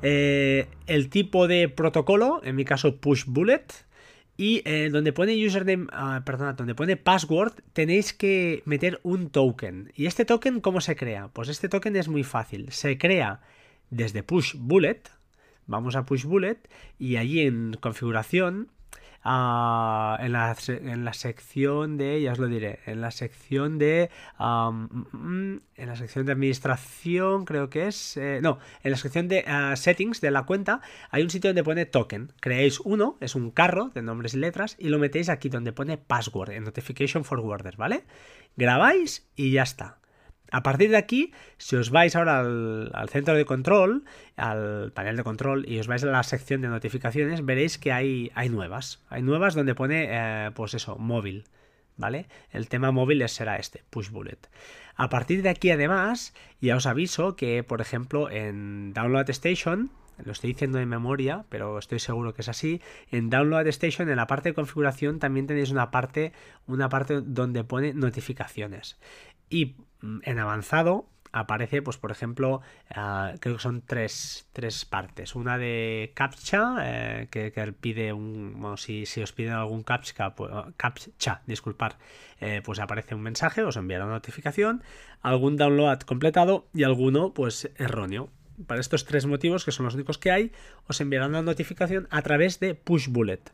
eh, 0.00 0.68
el 0.86 1.10
tipo 1.10 1.46
de 1.48 1.68
protocolo, 1.68 2.40
en 2.44 2.56
mi 2.56 2.64
caso 2.64 2.96
push 2.96 3.24
bullet, 3.26 3.66
y 4.36 4.62
eh, 4.64 4.90
donde 4.90 5.12
pone 5.12 5.34
username, 5.44 5.84
uh, 5.84 6.22
perdona, 6.24 6.54
donde 6.54 6.74
pone 6.74 6.96
password, 6.96 7.52
tenéis 7.72 8.12
que 8.12 8.62
meter 8.64 9.00
un 9.02 9.30
token. 9.30 9.92
¿Y 9.94 10.06
este 10.06 10.24
token 10.24 10.60
cómo 10.60 10.80
se 10.80 10.96
crea? 10.96 11.28
Pues 11.28 11.48
este 11.48 11.68
token 11.68 11.94
es 11.96 12.08
muy 12.08 12.24
fácil. 12.24 12.72
Se 12.72 12.98
crea 12.98 13.40
desde 13.90 14.22
Push 14.22 14.56
Bullet, 14.58 15.02
vamos 15.66 15.96
a 15.96 16.04
Push 16.04 16.24
Bullet 16.24 16.58
y 16.98 17.16
allí 17.16 17.40
en 17.40 17.76
configuración, 17.80 18.70
ah, 19.22 20.18
en, 20.20 20.32
la, 20.32 20.56
en, 20.68 21.04
la, 21.04 21.12
sección 21.12 21.96
de, 21.96 22.20
ya 22.20 22.32
os 22.32 22.38
lo 22.38 22.46
diré, 22.46 22.80
en 22.86 23.00
la 23.00 23.10
sección 23.10 23.78
de, 23.78 24.10
mm, 24.38 25.56
en 25.76 25.86
la 25.86 25.96
sección 25.96 26.26
de 26.26 26.32
administración, 26.32 27.44
creo 27.44 27.70
que 27.70 27.88
es, 27.88 28.16
eh, 28.16 28.40
no, 28.42 28.58
en 28.82 28.90
la 28.90 28.96
sección 28.96 29.28
de 29.28 29.44
ah, 29.46 29.74
settings 29.76 30.20
de 30.20 30.30
la 30.30 30.44
cuenta, 30.44 30.80
hay 31.10 31.22
un 31.22 31.30
sitio 31.30 31.50
donde 31.50 31.64
pone 31.64 31.86
token. 31.86 32.32
Creáis 32.40 32.80
uno, 32.80 33.16
es 33.20 33.34
un 33.34 33.50
carro 33.50 33.90
de 33.94 34.02
nombres 34.02 34.34
y 34.34 34.38
letras, 34.38 34.76
y 34.78 34.88
lo 34.88 34.98
metéis 34.98 35.28
aquí 35.28 35.48
donde 35.48 35.72
pone 35.72 35.98
password, 35.98 36.50
en 36.50 36.64
notification 36.64 37.24
forwarder, 37.24 37.76
¿vale? 37.76 38.04
Grabáis 38.56 39.26
y 39.34 39.52
ya 39.52 39.62
está. 39.62 39.98
A 40.50 40.62
partir 40.62 40.90
de 40.90 40.96
aquí, 40.96 41.32
si 41.58 41.76
os 41.76 41.90
vais 41.90 42.14
ahora 42.14 42.40
al, 42.40 43.08
centro 43.08 43.34
de 43.34 43.44
control, 43.44 44.04
al 44.36 44.92
panel 44.92 45.16
de 45.16 45.24
control, 45.24 45.68
y 45.68 45.78
os 45.78 45.86
vais 45.86 46.04
a 46.04 46.06
la 46.06 46.22
sección 46.22 46.60
de 46.60 46.68
notificaciones, 46.68 47.44
veréis 47.44 47.78
que 47.78 47.92
hay, 47.92 48.30
hay 48.34 48.48
nuevas. 48.48 49.02
Hay 49.08 49.22
nuevas 49.22 49.54
donde 49.54 49.74
pone, 49.74 50.08
eh, 50.10 50.50
pues 50.54 50.74
eso, 50.74 50.96
móvil. 50.96 51.44
¿Vale? 51.96 52.26
El 52.50 52.68
tema 52.68 52.90
móvil 52.90 53.28
será 53.28 53.56
este, 53.56 53.84
Push 53.88 54.10
Bullet. 54.10 54.38
A 54.96 55.08
partir 55.08 55.42
de 55.42 55.48
aquí, 55.48 55.70
además, 55.70 56.34
ya 56.60 56.74
os 56.74 56.86
aviso 56.86 57.36
que, 57.36 57.62
por 57.62 57.80
ejemplo, 57.80 58.28
en 58.30 58.92
Download 58.92 59.30
Station, 59.30 59.92
lo 60.22 60.32
estoy 60.32 60.52
diciendo 60.52 60.78
de 60.78 60.86
memoria, 60.86 61.44
pero 61.48 61.78
estoy 61.78 61.98
seguro 61.98 62.34
que 62.34 62.42
es 62.42 62.48
así. 62.48 62.80
En 63.10 63.30
Download 63.30 63.66
Station, 63.68 64.08
en 64.08 64.16
la 64.16 64.26
parte 64.26 64.50
de 64.50 64.54
configuración, 64.54 65.18
también 65.18 65.46
tenéis 65.46 65.70
una 65.70 65.90
parte, 65.90 66.32
una 66.66 66.88
parte 66.88 67.20
donde 67.20 67.64
pone 67.64 67.94
notificaciones. 67.94 68.98
Y 69.50 69.76
en 70.22 70.38
avanzado 70.38 71.08
aparece, 71.34 71.82
pues 71.82 71.98
por 71.98 72.10
ejemplo, 72.12 72.62
ah, 72.94 73.32
creo 73.40 73.56
que 73.56 73.62
son 73.62 73.82
tres, 73.82 74.46
tres, 74.52 74.84
partes. 74.84 75.34
Una 75.34 75.58
de 75.58 76.12
CAPTCHA, 76.14 76.76
eh, 76.82 77.28
que, 77.30 77.74
pide 77.80 78.12
un. 78.12 78.54
Bueno, 78.56 78.76
si, 78.76 79.04
si 79.04 79.20
os 79.20 79.32
piden 79.32 79.54
algún 79.54 79.82
CAPTCHA, 79.82 80.34
pues, 80.36 80.52
CAPTCHA 80.76 81.42
disculpar, 81.46 81.98
eh, 82.40 82.62
pues 82.64 82.78
aparece 82.78 83.14
un 83.14 83.22
mensaje, 83.22 83.62
os 83.62 83.76
enviará 83.76 84.04
una 84.04 84.14
notificación, 84.14 84.82
algún 85.22 85.56
download 85.56 86.00
completado 86.00 86.68
y 86.72 86.84
alguno, 86.84 87.34
pues 87.34 87.70
erróneo 87.76 88.30
para 88.66 88.80
estos 88.80 89.04
tres 89.04 89.26
motivos, 89.26 89.64
que 89.64 89.72
son 89.72 89.84
los 89.84 89.94
únicos 89.94 90.18
que 90.18 90.30
hay, 90.30 90.52
os 90.86 91.00
enviarán 91.00 91.30
una 91.30 91.42
notificación 91.42 92.06
a 92.10 92.22
través 92.22 92.60
de 92.60 92.74
Pushbullet. 92.74 93.52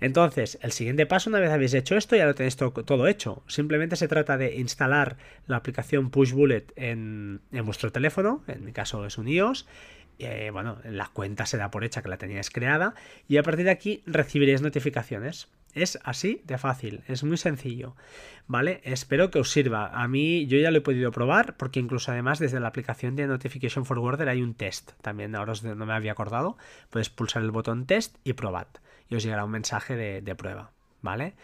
Entonces, 0.00 0.58
el 0.62 0.72
siguiente 0.72 1.06
paso, 1.06 1.30
una 1.30 1.40
vez 1.40 1.50
habéis 1.50 1.74
hecho 1.74 1.96
esto, 1.96 2.16
ya 2.16 2.26
lo 2.26 2.34
tenéis 2.34 2.56
todo, 2.56 3.06
hecho. 3.06 3.42
Simplemente 3.46 3.96
se 3.96 4.08
trata 4.08 4.36
de 4.36 4.56
instalar 4.56 5.16
la 5.46 5.56
aplicación 5.56 6.10
Pushbullet 6.10 6.72
en, 6.76 7.40
en 7.52 7.64
vuestro 7.64 7.92
teléfono, 7.92 8.42
en 8.46 8.64
mi 8.64 8.72
caso 8.72 9.06
es 9.06 9.18
un 9.18 9.28
iOS, 9.28 9.66
eh, 10.18 10.50
bueno, 10.52 10.78
la 10.84 11.08
cuenta 11.08 11.44
se 11.44 11.56
da 11.56 11.70
por 11.70 11.84
hecha 11.84 12.02
que 12.02 12.08
la 12.08 12.18
teníais 12.18 12.50
creada 12.50 12.94
y 13.26 13.36
a 13.36 13.42
partir 13.42 13.64
de 13.64 13.72
aquí 13.72 14.02
recibiréis 14.06 14.62
notificaciones. 14.62 15.48
Es 15.74 15.98
así 16.04 16.40
de 16.44 16.56
fácil, 16.56 17.02
es 17.08 17.24
muy 17.24 17.36
sencillo, 17.36 17.96
¿vale? 18.46 18.80
Espero 18.84 19.30
que 19.30 19.40
os 19.40 19.50
sirva. 19.50 19.88
A 19.88 20.06
mí 20.06 20.46
yo 20.46 20.56
ya 20.58 20.70
lo 20.70 20.78
he 20.78 20.82
podido 20.82 21.10
probar 21.10 21.56
porque 21.56 21.80
incluso 21.80 22.12
además 22.12 22.38
desde 22.38 22.60
la 22.60 22.68
aplicación 22.68 23.16
de 23.16 23.26
Notification 23.26 23.84
Forwarder 23.84 24.28
hay 24.28 24.40
un 24.40 24.54
test. 24.54 24.92
También 25.02 25.34
ahora 25.34 25.54
no 25.62 25.86
me 25.86 25.92
había 25.92 26.12
acordado. 26.12 26.56
Puedes 26.90 27.10
pulsar 27.10 27.42
el 27.42 27.50
botón 27.50 27.86
test 27.86 28.16
y 28.22 28.34
probad 28.34 28.68
y 29.08 29.16
os 29.16 29.24
llegará 29.24 29.44
un 29.44 29.50
mensaje 29.50 29.96
de, 29.96 30.22
de 30.22 30.34
prueba, 30.34 30.70
¿vale? 31.04 31.34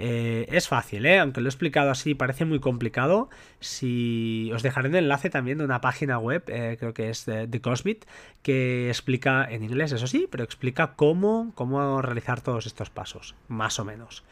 Eh, 0.00 0.46
es 0.52 0.68
fácil, 0.68 1.04
¿eh? 1.06 1.18
aunque 1.18 1.40
lo 1.40 1.48
he 1.48 1.50
explicado 1.50 1.90
así, 1.90 2.14
parece 2.14 2.44
muy 2.44 2.60
complicado. 2.60 3.28
Si 3.58 4.48
os 4.54 4.62
dejaré 4.62 4.88
un 4.88 4.94
enlace 4.94 5.28
también 5.28 5.58
de 5.58 5.64
una 5.64 5.80
página 5.80 6.18
web, 6.18 6.44
eh, 6.46 6.76
creo 6.78 6.94
que 6.94 7.10
es 7.10 7.26
de, 7.26 7.60
Cosbit, 7.60 8.04
que 8.42 8.88
explica 8.88 9.44
en 9.50 9.64
inglés, 9.64 9.90
eso 9.90 10.06
sí, 10.06 10.28
pero 10.30 10.44
explica 10.44 10.94
cómo, 10.94 11.50
cómo 11.56 12.00
realizar 12.00 12.40
todos 12.40 12.66
estos 12.66 12.90
pasos, 12.90 13.34
más 13.48 13.78
o 13.78 13.84
menos. 13.84 14.24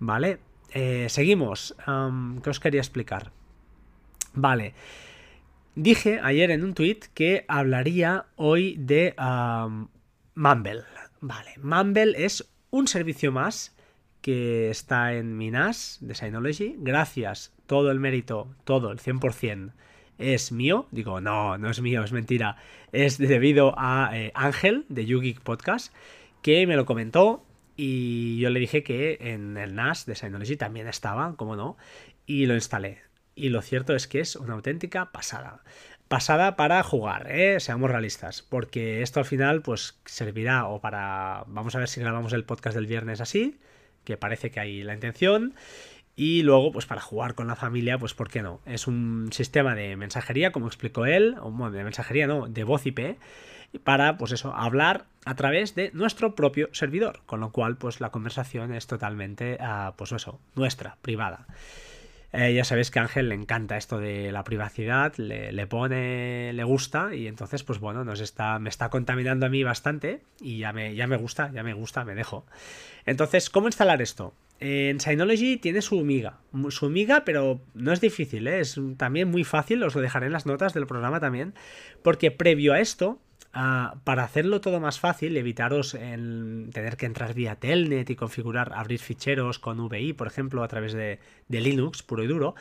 ¿Vale? 0.00 0.40
seguimos. 1.06 1.76
¿Qué 2.42 2.50
os 2.50 2.58
quería 2.58 2.80
explicar? 2.80 3.30
Vale. 4.32 4.74
Dije 5.76 6.18
ayer 6.20 6.50
en 6.50 6.64
un 6.64 6.74
tweet 6.74 6.98
que 7.14 7.44
hablaría 7.46 8.26
hoy 8.34 8.74
de 8.76 9.14
Mumble. 10.34 10.82
Vale, 11.20 11.54
Mumble 11.62 12.24
es 12.24 12.50
un 12.70 12.88
servicio 12.88 13.30
más 13.30 13.73
que 14.24 14.70
está 14.70 15.12
en 15.12 15.36
mi 15.36 15.50
NAS 15.50 15.98
de 16.00 16.14
Synology. 16.14 16.76
Gracias, 16.78 17.52
todo 17.66 17.90
el 17.90 18.00
mérito, 18.00 18.48
todo, 18.64 18.90
el 18.90 18.98
100%, 18.98 19.72
es 20.16 20.50
mío. 20.50 20.86
Digo, 20.92 21.20
no, 21.20 21.58
no 21.58 21.68
es 21.68 21.82
mío, 21.82 22.02
es 22.02 22.12
mentira. 22.12 22.56
Es 22.90 23.18
debido 23.18 23.74
a 23.76 24.12
eh, 24.14 24.32
Ángel 24.34 24.86
de 24.88 25.04
YouGeek 25.04 25.42
Podcast, 25.42 25.94
que 26.40 26.66
me 26.66 26.74
lo 26.74 26.86
comentó 26.86 27.44
y 27.76 28.38
yo 28.38 28.48
le 28.48 28.60
dije 28.60 28.82
que 28.82 29.18
en 29.20 29.58
el 29.58 29.74
NAS 29.74 30.06
de 30.06 30.14
Synology 30.14 30.56
también 30.56 30.88
estaba, 30.88 31.36
como 31.36 31.54
no, 31.54 31.76
y 32.24 32.46
lo 32.46 32.54
instalé. 32.54 33.02
Y 33.34 33.50
lo 33.50 33.60
cierto 33.60 33.94
es 33.94 34.08
que 34.08 34.20
es 34.20 34.36
una 34.36 34.54
auténtica 34.54 35.12
pasada. 35.12 35.62
Pasada 36.08 36.56
para 36.56 36.82
jugar, 36.82 37.30
¿eh? 37.30 37.60
seamos 37.60 37.90
realistas, 37.90 38.40
porque 38.40 39.02
esto 39.02 39.20
al 39.20 39.26
final 39.26 39.60
pues 39.60 40.00
servirá 40.06 40.66
o 40.66 40.80
para... 40.80 41.44
Vamos 41.46 41.74
a 41.74 41.78
ver 41.78 41.88
si 41.88 42.00
grabamos 42.00 42.32
el 42.32 42.44
podcast 42.44 42.74
del 42.74 42.86
viernes 42.86 43.20
así, 43.20 43.58
que 44.04 44.16
parece 44.16 44.50
que 44.50 44.60
hay 44.60 44.82
la 44.82 44.94
intención. 44.94 45.54
Y 46.16 46.42
luego, 46.42 46.70
pues 46.70 46.86
para 46.86 47.00
jugar 47.00 47.34
con 47.34 47.48
la 47.48 47.56
familia, 47.56 47.98
pues 47.98 48.14
¿por 48.14 48.28
qué 48.30 48.42
no? 48.42 48.60
Es 48.66 48.86
un 48.86 49.30
sistema 49.32 49.74
de 49.74 49.96
mensajería, 49.96 50.52
como 50.52 50.68
explicó 50.68 51.06
él, 51.06 51.36
o 51.40 51.50
bueno, 51.50 51.72
de 51.72 51.82
mensajería 51.82 52.26
no, 52.26 52.46
de 52.46 52.62
voz 52.62 52.86
IP, 52.86 53.18
para, 53.82 54.16
pues 54.16 54.30
eso, 54.30 54.54
hablar 54.54 55.06
a 55.24 55.34
través 55.34 55.74
de 55.74 55.90
nuestro 55.92 56.36
propio 56.36 56.68
servidor, 56.72 57.22
con 57.26 57.40
lo 57.40 57.50
cual, 57.50 57.76
pues 57.76 58.00
la 58.00 58.10
conversación 58.10 58.72
es 58.72 58.86
totalmente, 58.86 59.58
ah, 59.60 59.94
pues 59.96 60.12
eso, 60.12 60.38
nuestra, 60.54 60.96
privada. 61.02 61.46
Eh, 62.36 62.52
ya 62.52 62.64
sabéis 62.64 62.90
que 62.90 62.98
a 62.98 63.02
Ángel 63.02 63.28
le 63.28 63.36
encanta 63.36 63.76
esto 63.76 64.00
de 64.00 64.32
la 64.32 64.42
privacidad, 64.42 65.14
le, 65.18 65.66
pone, 65.68 66.52
le 66.52 66.64
gusta 66.64 67.14
y 67.14 67.28
entonces 67.28 67.62
pues 67.62 67.78
bueno, 67.78 68.04
nos 68.04 68.18
está, 68.18 68.58
me 68.58 68.70
está 68.70 68.88
contaminando 68.88 69.46
a 69.46 69.48
mí 69.48 69.62
bastante 69.62 70.22
y 70.40 70.58
ya 70.58 70.72
me, 70.72 70.96
ya 70.96 71.06
me 71.06 71.16
gusta, 71.16 71.52
ya 71.52 71.62
me 71.62 71.74
gusta, 71.74 72.04
me 72.04 72.16
dejo. 72.16 72.44
Entonces, 73.06 73.50
¿cómo 73.50 73.68
instalar 73.68 74.02
esto? 74.02 74.34
En 74.58 74.98
Synology 74.98 75.58
tiene 75.58 75.80
su 75.80 76.00
miga, 76.00 76.38
su 76.70 76.90
miga, 76.90 77.24
pero 77.24 77.60
no 77.72 77.92
es 77.92 78.00
difícil, 78.00 78.48
¿eh? 78.48 78.58
es 78.58 78.80
también 78.96 79.30
muy 79.30 79.44
fácil, 79.44 79.84
os 79.84 79.94
lo 79.94 80.00
dejaré 80.00 80.26
en 80.26 80.32
las 80.32 80.44
notas 80.44 80.74
del 80.74 80.88
programa 80.88 81.20
también, 81.20 81.54
porque 82.02 82.32
previo 82.32 82.72
a 82.72 82.80
esto 82.80 83.20
Ah, 83.56 83.98
para 84.02 84.24
hacerlo 84.24 84.60
todo 84.60 84.80
más 84.80 84.98
fácil, 84.98 85.36
evitaros 85.36 85.92
tener 85.92 86.96
que 86.96 87.06
entrar 87.06 87.34
vía 87.34 87.54
Telnet 87.54 88.10
y 88.10 88.16
configurar, 88.16 88.72
abrir 88.74 88.98
ficheros 88.98 89.60
con 89.60 89.78
VI, 89.78 90.12
por 90.12 90.26
ejemplo, 90.26 90.64
a 90.64 90.68
través 90.68 90.92
de, 90.92 91.20
Linux 91.48 92.02
puro 92.02 92.24
y 92.24 92.26
duro, 92.26 92.56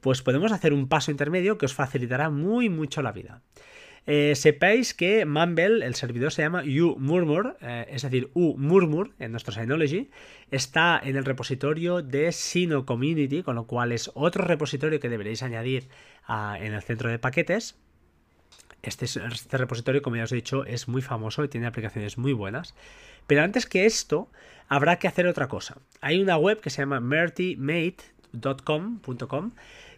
pues 0.00 0.22
podemos 0.22 0.52
hacer 0.52 0.72
un 0.72 0.86
paso 0.86 1.10
intermedio 1.10 1.58
que 1.58 1.66
os 1.66 1.74
facilitará 1.74 2.30
muy 2.30 2.68
mucho 2.68 3.02
la 3.02 3.10
vida. 3.10 3.42
Eh, 4.06 4.36
sepáis 4.36 4.94
que 4.94 5.26
Mumble, 5.26 5.84
el 5.84 5.96
servidor 5.96 6.30
se 6.30 6.42
llama 6.42 6.62
uMurmur, 6.62 7.56
eh, 7.60 7.86
es 7.90 8.02
decir, 8.02 8.30
uMurmur 8.34 9.14
en 9.18 9.32
nuestro 9.32 9.52
Synology, 9.52 10.10
está 10.52 11.00
en 11.02 11.16
el 11.16 11.24
repositorio 11.24 12.02
de 12.02 12.30
Sino 12.30 12.86
Community, 12.86 13.42
con 13.42 13.56
lo 13.56 13.66
cual 13.66 13.90
es 13.90 14.12
otro 14.14 14.44
repositorio 14.44 15.00
que 15.00 15.08
deberéis 15.08 15.42
añadir 15.42 15.88
en 16.28 16.72
el 16.72 16.82
centro 16.82 17.10
de 17.10 17.18
paquetes. 17.18 17.80
Este, 18.88 19.04
este, 19.04 19.56
repositorio, 19.56 20.02
como 20.02 20.16
ya 20.16 20.24
os 20.24 20.32
he 20.32 20.36
dicho, 20.36 20.64
es 20.64 20.88
muy 20.88 21.02
famoso 21.02 21.44
y 21.44 21.48
tiene 21.48 21.66
aplicaciones 21.66 22.18
muy 22.18 22.32
buenas. 22.32 22.74
Pero 23.26 23.42
antes 23.42 23.66
que 23.66 23.86
esto, 23.86 24.30
habrá 24.68 24.98
que 24.98 25.08
hacer 25.08 25.26
otra 25.26 25.48
cosa. 25.48 25.78
Hay 26.00 26.22
una 26.22 26.36
web 26.36 26.60
que 26.60 26.70
se 26.70 26.82
llama 26.82 27.00
mertymate.com 27.00 29.00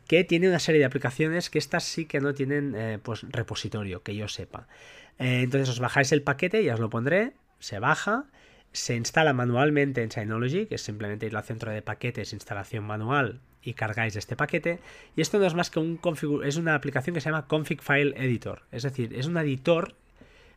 que 0.08 0.24
tiene 0.24 0.48
una 0.48 0.58
serie 0.58 0.78
de 0.78 0.86
aplicaciones 0.86 1.50
que 1.50 1.58
estas 1.58 1.84
sí 1.84 2.06
que 2.06 2.20
no 2.20 2.32
tienen 2.32 2.74
eh, 2.74 2.98
pues, 3.02 3.26
repositorio, 3.28 4.02
que 4.02 4.16
yo 4.16 4.26
sepa. 4.26 4.66
Eh, 5.18 5.42
entonces 5.42 5.68
os 5.68 5.80
bajáis 5.80 6.10
el 6.12 6.22
paquete, 6.22 6.64
ya 6.64 6.74
os 6.74 6.80
lo 6.80 6.88
pondré, 6.88 7.34
se 7.58 7.78
baja, 7.78 8.24
se 8.72 8.96
instala 8.96 9.34
manualmente 9.34 10.02
en 10.02 10.10
Synology, 10.10 10.66
que 10.66 10.76
es 10.76 10.82
simplemente 10.82 11.26
ir 11.26 11.36
al 11.36 11.44
centro 11.44 11.70
de 11.70 11.82
paquetes, 11.82 12.32
instalación 12.32 12.84
manual, 12.84 13.40
y 13.68 13.74
cargáis 13.74 14.16
este 14.16 14.34
paquete. 14.34 14.78
Y 15.14 15.20
esto 15.20 15.38
no 15.38 15.46
es 15.46 15.54
más 15.54 15.70
que 15.70 15.78
un 15.78 16.00
es 16.42 16.56
una 16.56 16.74
aplicación 16.74 17.14
que 17.14 17.20
se 17.20 17.28
llama 17.28 17.46
Config 17.46 17.82
File 17.82 18.14
Editor, 18.16 18.62
es 18.72 18.82
decir, 18.82 19.12
es 19.14 19.26
un 19.26 19.36
editor 19.36 19.94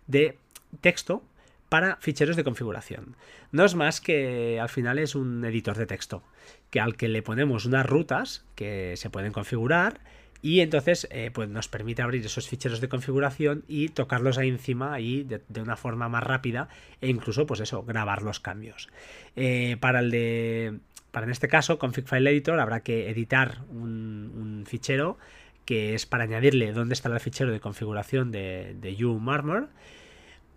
de 0.08 0.38
texto 0.80 1.24
para 1.68 1.98
ficheros 1.98 2.36
de 2.36 2.44
configuración. 2.44 3.16
No 3.52 3.66
es 3.66 3.76
más 3.76 4.00
que 4.02 4.60
al 4.60 4.70
final 4.70 4.98
es 4.98 5.16
un 5.16 5.44
editor 5.44 5.78
de 5.78 5.86
texto, 5.86 6.24
que 6.70 6.80
al 6.80 6.96
que 6.96 7.10
le 7.10 7.22
ponemos 7.22 7.66
unas 7.66 7.86
rutas 7.86 8.46
que 8.56 8.96
se 8.96 9.10
pueden 9.10 9.34
configurar 9.34 10.00
y 10.42 10.62
entonces 10.62 11.08
eh, 11.12 11.32
pues 11.34 11.50
nos 11.50 11.68
permite 11.68 12.02
abrir 12.02 12.26
esos 12.26 12.48
ficheros 12.48 12.82
de 12.82 12.90
configuración 12.90 13.64
y 13.68 13.90
tocarlos 13.90 14.38
ahí 14.38 14.50
encima 14.50 14.94
ahí 14.94 15.24
de, 15.24 15.62
una 15.62 15.76
forma 15.76 16.10
más 16.10 16.24
rápida 16.24 16.68
e 17.00 17.10
incluso 17.10 17.46
pues 17.46 17.60
eso, 17.60 17.84
grabar 17.84 18.22
los 18.22 18.40
cambios. 18.40 18.90
Eh, 19.36 19.78
para 19.80 20.00
el 20.00 20.12
de 20.12 20.80
para 21.12 21.26
en 21.26 21.32
este 21.32 21.48
caso, 21.48 21.78
Config 21.78 22.08
File 22.08 22.30
Editor 22.30 22.60
habrá 22.60 22.82
que 22.82 23.10
editar 23.10 23.60
un, 23.70 24.64
fichero 24.66 25.18
que 25.66 25.94
es 25.94 26.06
para 26.06 26.24
añadirle 26.24 26.72
dónde 26.72 26.94
está 26.94 27.10
el 27.10 27.20
fichero 27.20 27.52
de 27.52 27.60
configuración 27.60 28.32
de, 28.32 28.76
de 28.80 29.06
UMarmor. 29.06 29.70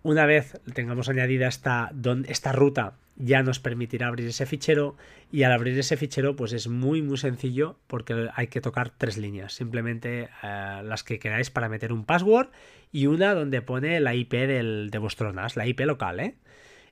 Una 0.02 0.26
vez 0.26 0.60
tengamos 0.74 1.08
añadida 1.08 1.48
esta, 1.48 1.90
esta 2.26 2.52
ruta, 2.52 2.94
ya 3.16 3.42
nos 3.42 3.58
permitirá 3.60 4.08
abrir 4.08 4.28
ese 4.28 4.44
fichero 4.46 4.96
y 5.30 5.44
al 5.44 5.52
abrir 5.52 5.78
ese 5.78 5.96
fichero 5.96 6.36
pues 6.36 6.52
es 6.52 6.68
muy 6.68 7.00
muy 7.00 7.16
sencillo 7.16 7.78
porque 7.86 8.28
hay 8.34 8.48
que 8.48 8.60
tocar 8.60 8.90
tres 8.90 9.16
líneas, 9.16 9.54
simplemente 9.54 10.28
eh, 10.42 10.82
las 10.84 11.04
que 11.04 11.18
queráis 11.18 11.50
para 11.50 11.68
meter 11.68 11.92
un 11.92 12.04
password 12.04 12.48
y 12.92 13.06
una 13.06 13.34
donde 13.34 13.62
pone 13.62 14.00
la 14.00 14.14
IP 14.14 14.32
del, 14.32 14.90
de 14.90 14.98
vuestro 14.98 15.32
NAS, 15.32 15.56
la 15.56 15.66
IP 15.66 15.80
local, 15.80 16.20
¿eh? 16.20 16.34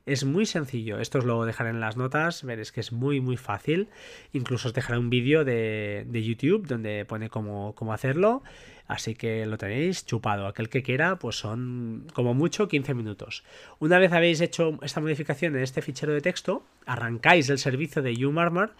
Es 0.05 0.25
muy 0.25 0.45
sencillo. 0.45 0.99
Esto 0.99 1.19
os 1.19 1.25
lo 1.25 1.45
dejaré 1.45 1.69
en 1.69 1.79
las 1.79 1.95
notas. 1.95 2.43
Veréis 2.43 2.73
que 2.73 2.81
es 2.81 2.91
muy, 2.91 3.21
muy 3.21 3.37
fácil. 3.37 3.87
Incluso 4.33 4.67
os 4.67 4.73
dejaré 4.73 4.99
un 4.99 5.09
vídeo 5.09 5.45
de, 5.45 6.05
YouTube 6.11 6.67
donde 6.67 7.05
pone 7.05 7.29
cómo, 7.29 7.73
cómo 7.75 7.93
hacerlo. 7.93 8.43
Así 8.85 9.15
que 9.15 9.45
lo 9.45 9.57
tenéis 9.57 10.05
chupado. 10.05 10.47
Aquel 10.47 10.67
que 10.67 10.83
quiera, 10.83 11.17
pues 11.19 11.37
son 11.37 12.07
como 12.13 12.33
mucho 12.33 12.67
15 12.67 12.93
minutos. 12.93 13.45
Una 13.79 13.97
vez 13.97 14.11
habéis 14.11 14.41
hecho 14.41 14.77
esta 14.81 14.99
modificación 14.99 15.55
en 15.55 15.63
este 15.63 15.81
fichero 15.81 16.13
de 16.13 16.19
texto, 16.19 16.65
arrancáis 16.85 17.49
el 17.49 17.57
servicio 17.57 18.01
de 18.01 18.25
UMarmor 18.25 18.73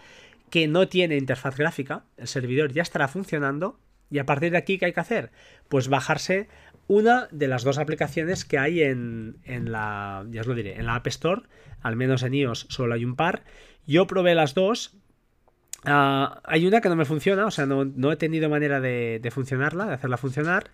que 0.50 0.68
no 0.68 0.88
tiene 0.88 1.16
interfaz 1.16 1.56
gráfica. 1.56 2.04
El 2.18 2.28
servidor 2.28 2.72
ya 2.72 2.82
estará 2.82 3.08
funcionando. 3.08 3.78
Y 4.10 4.18
a 4.18 4.26
partir 4.26 4.52
de 4.52 4.58
aquí, 4.58 4.76
¿qué 4.78 4.84
hay 4.84 4.92
que 4.92 5.00
hacer? 5.00 5.30
Pues 5.68 5.88
bajarse 5.88 6.48
una 6.86 7.28
de 7.30 7.48
las 7.48 7.64
dos 7.64 7.78
aplicaciones 7.78 8.44
que 8.44 8.58
hay 8.58 8.82
en, 8.82 9.36
la, 9.46 10.24
ya 10.30 10.42
os 10.42 10.46
lo 10.46 10.54
diré, 10.54 10.78
en 10.78 10.86
la 10.86 10.96
App 10.96 11.06
Store, 11.06 11.42
al 11.82 11.96
menos 11.96 12.22
en 12.22 12.34
iOS 12.34 12.66
solo 12.68 12.94
hay 12.94 13.04
un 13.04 13.16
par. 13.16 13.44
Yo 13.86 14.06
probé 14.06 14.34
las 14.34 14.54
dos, 14.54 14.96
Ah, 15.84 16.40
hay 16.44 16.66
una 16.66 16.80
que 16.80 16.88
no 16.88 16.96
me 16.96 17.04
funciona, 17.04 17.46
o 17.46 17.50
sea, 17.50 17.66
no, 17.66 18.12
he 18.12 18.16
tenido 18.16 18.48
manera 18.48 18.80
de, 18.80 19.30
funcionarla, 19.30 19.86
de 19.86 19.94
hacerla 19.94 20.16
funcionar, 20.16 20.70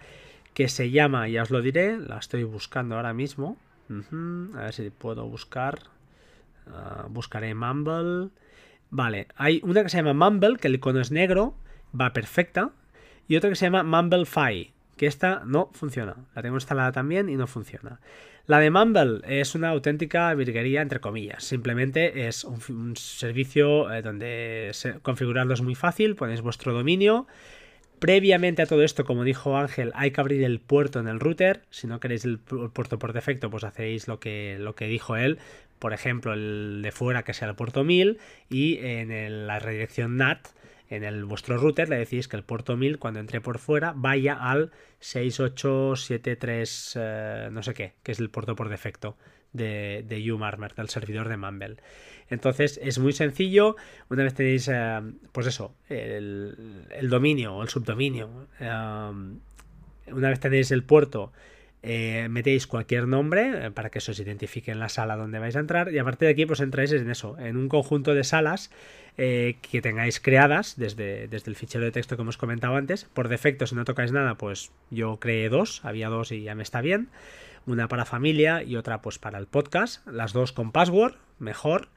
que 0.55 0.69
se 0.69 0.91
llama, 0.91 1.29
ya 1.29 1.43
os 1.43 1.51
lo 1.51 1.63
diré, 1.63 1.99
la 1.99 2.19
estoy 2.19 2.45
buscando 2.45 2.97
ahora 2.97 3.13
mismo. 3.13 3.57
a 3.89 4.61
ver 4.61 4.73
si 4.73 4.91
puedo 4.91 5.27
buscar. 5.27 5.81
Ah, 6.67 7.07
buscaré 7.09 7.55
Mumble. 7.55 8.31
Vale, 8.91 9.29
hay 9.37 9.61
una 9.65 9.83
que 9.83 9.89
se 9.89 9.97
llama 10.03 10.31
Mumble, 10.31 10.59
que 10.59 10.69
el 10.69 10.77
icono 10.77 11.01
es 11.01 11.11
negro, 11.11 11.55
va 11.99 12.13
perfecta. 12.13 12.71
Y 13.27 13.37
otra 13.37 13.51
que 13.51 13.57
se 13.57 13.67
llama 13.67 13.83
Mumblefy, 13.83 14.73
que 15.01 15.07
esta 15.07 15.41
no 15.47 15.71
funciona. 15.73 16.15
La 16.35 16.43
tengo 16.43 16.59
instalada 16.59 16.93
también 16.93 17.31
y 17.31 17.37
no 17.37 17.47
funciona. 17.47 18.01
La 18.45 18.59
de 18.59 18.71
Mumble 18.71 19.23
es 19.27 19.55
una 19.55 19.71
auténtica 19.71 20.35
virguería, 20.35 20.83
entre 20.83 21.01
comillas. 21.01 21.43
Simplemente 21.43 22.29
es 22.29 22.45
un, 22.45 22.95
servicio 22.97 23.91
eh, 23.91 24.03
donde 24.03 24.73
configurarlo 25.01 25.55
es 25.55 25.63
muy 25.63 25.75
fácil, 25.75 26.17
ponéis 26.17 26.43
vuestro 26.43 26.75
dominio. 26.75 27.27
Previamente 27.99 28.61
a 28.61 28.67
todo 28.67 28.83
esto, 28.83 29.07
como 29.07 29.25
dijo 29.25 29.57
Ángel, 29.57 29.91
hay 29.95 30.11
que 30.11 30.21
abrir 30.21 30.45
el 30.45 30.61
puerto 30.61 31.01
en 31.01 31.09
el 31.09 31.19
router. 31.19 31.63
Si 31.71 31.87
no 31.87 31.99
queréis 31.99 32.27
el 32.27 32.39
puerto 32.39 32.99
por 32.99 33.15
defecto, 33.15 33.49
pues 33.49 33.65
hacéis 33.65 34.07
lo 34.07 34.21
que, 34.21 34.59
lo 34.61 34.75
que 34.75 34.85
dijo 34.85 35.17
él. 35.17 35.39
Por 35.79 35.95
ejemplo, 35.95 36.35
el 36.35 36.81
de 36.83 36.93
fuera 36.93 37.23
que 37.23 37.33
sea 37.33 37.49
el 37.49 37.55
puerto 37.55 37.85
1000 37.85 38.19
y 38.51 38.77
en 38.81 39.47
la 39.47 39.61
redirección 39.61 40.19
NAT 40.19 40.47
en 40.91 41.05
el 41.05 41.25
vuestro 41.25 41.57
router 41.57 41.89
le 41.89 41.97
decís 41.97 42.29
que 42.29 42.37
el 42.37 42.43
puerto 42.43 42.77
1000 42.77 42.99
cuando 42.99 43.21
entre 43.21 43.41
por 43.41 43.59
fuera 43.59 43.95
vaya 43.97 44.35
al 44.35 44.73
6873 44.99 46.99
eh, 47.01 47.49
no 47.53 47.63
sé 47.63 47.73
qué, 47.73 47.95
que 48.03 48.13
es 48.13 48.19
el 48.19 48.29
puerto 48.29 48.55
por 48.57 48.69
defecto 48.69 49.17
de, 49.53 50.05
de 50.07 50.33
UMarmer, 50.33 50.75
del 50.75 50.89
servidor 50.89 51.29
de 51.29 51.37
Mumble. 51.37 51.77
Entonces 52.29 52.81
es 52.83 52.99
muy 52.99 53.13
sencillo, 53.13 53.77
una 54.09 54.25
vez 54.25 54.35
tenéis, 54.35 54.69
eh, 54.69 55.01
pues 55.33 55.47
eso, 55.47 55.77
el, 55.89 56.57
dominio 57.09 57.55
o 57.55 57.63
el 57.63 57.69
subdominio, 57.69 58.49
eh, 58.61 58.69
una 58.69 60.29
vez 60.29 60.41
tenéis 60.41 60.73
el 60.73 60.83
puerto 60.85 61.33
eh, 61.83 62.29
metéis 62.31 62.67
cualquier 62.67 63.09
nombre 63.09 63.67
eh, 63.67 63.71
para 63.71 63.91
que 63.91 64.01
se 64.01 64.11
os 64.11 64.21
identifique 64.21 64.71
en 64.71 64.81
la 64.81 64.91
sala 64.91 65.17
donde 65.17 65.39
vais 65.39 65.57
a 65.57 65.61
entrar 65.61 65.93
y 65.93 65.99
a 65.99 66.05
partir 66.05 66.27
de 66.27 66.33
aquí 66.33 66.45
pues 66.45 66.61
entráis 66.61 66.93
en 66.93 67.11
eso, 67.11 67.39
en 67.39 67.57
un 67.57 67.69
conjunto 67.69 68.15
de 68.15 68.23
salas 68.23 68.71
eh, 69.17 69.57
que 69.63 69.81
tengáis 69.81 70.21
creadas 70.21 70.77
desde, 70.77 71.27
desde 71.29 71.51
el 71.51 71.57
fichero 71.57 71.85
de 71.85 71.91
texto 71.91 72.17
que 72.17 72.23
hemos 72.23 72.37
comentado 72.37 72.77
antes. 72.77 73.05
Por 73.05 73.29
defecto, 73.29 73.67
si 73.67 73.75
no 73.75 73.85
tocáis 73.85 74.13
nada, 74.13 74.37
pues 74.37 74.73
yo 74.91 75.19
creé 75.19 75.49
dos, 75.49 75.85
había 75.85 76.09
dos 76.09 76.33
y 76.33 76.43
ya 76.43 76.55
me 76.55 76.63
está 76.63 76.81
bien. 76.81 77.09
Una 77.67 77.89
para 77.89 78.05
familia 78.05 78.63
y 78.63 78.77
otra 78.77 79.03
pues 79.03 79.19
para 79.19 79.39
el 79.39 79.47
podcast, 79.47 80.07
las 80.07 80.33
dos 80.33 80.53
con 80.53 80.73
password, 80.73 81.17
mejor. 81.39 81.89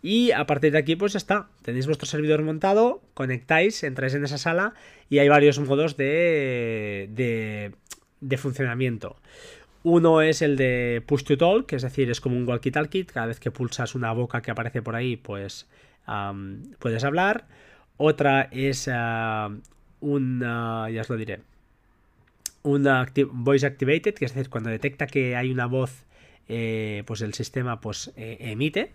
Y 0.00 0.32
a 0.32 0.46
partir 0.46 0.72
de 0.72 0.78
aquí, 0.78 0.96
pues 0.96 1.14
está. 1.14 1.48
Tenéis 1.62 1.86
vuestro 1.86 2.06
servidor 2.06 2.42
montado, 2.42 3.02
conectáis, 3.14 3.82
entráis 3.84 4.14
en 4.14 4.24
esa 4.24 4.36
sala 4.36 4.74
y 5.08 5.18
hay 5.18 5.28
varios 5.28 5.58
modos 5.58 5.96
de, 5.96 7.08
de 7.10 7.72
de 8.28 8.36
funcionamiento. 8.36 9.16
Uno 9.82 10.22
es 10.22 10.40
el 10.40 10.56
de 10.56 11.02
push 11.06 11.24
to 11.24 11.36
talk, 11.36 11.66
que 11.66 11.76
es 11.76 11.82
decir, 11.82 12.10
es 12.10 12.20
como 12.20 12.36
un 12.36 12.46
walkie-talkie. 12.46 13.04
Cada 13.04 13.26
vez 13.26 13.38
que 13.38 13.50
pulsas 13.50 13.94
una 13.94 14.12
boca 14.12 14.40
que 14.40 14.50
aparece 14.50 14.80
por 14.80 14.96
ahí, 14.96 15.16
pues 15.16 15.68
puedes 16.78 17.04
hablar. 17.04 17.46
Otra 17.96 18.48
es 18.50 18.88
uh, 18.88 19.60
un, 20.00 20.40
ya 20.40 21.00
os 21.00 21.08
lo 21.08 21.16
diré, 21.16 21.40
un 22.62 22.88
voice 23.32 23.66
activated, 23.66 24.14
que 24.14 24.24
es 24.24 24.34
decir, 24.34 24.50
cuando 24.50 24.70
detecta 24.70 25.06
que 25.06 25.36
hay 25.36 25.50
una 25.50 25.66
voz, 25.66 26.06
eh, 26.48 27.04
pues 27.06 27.20
el 27.20 27.34
sistema 27.34 27.80
pues 27.80 28.12
eh, 28.16 28.38
emite. 28.40 28.92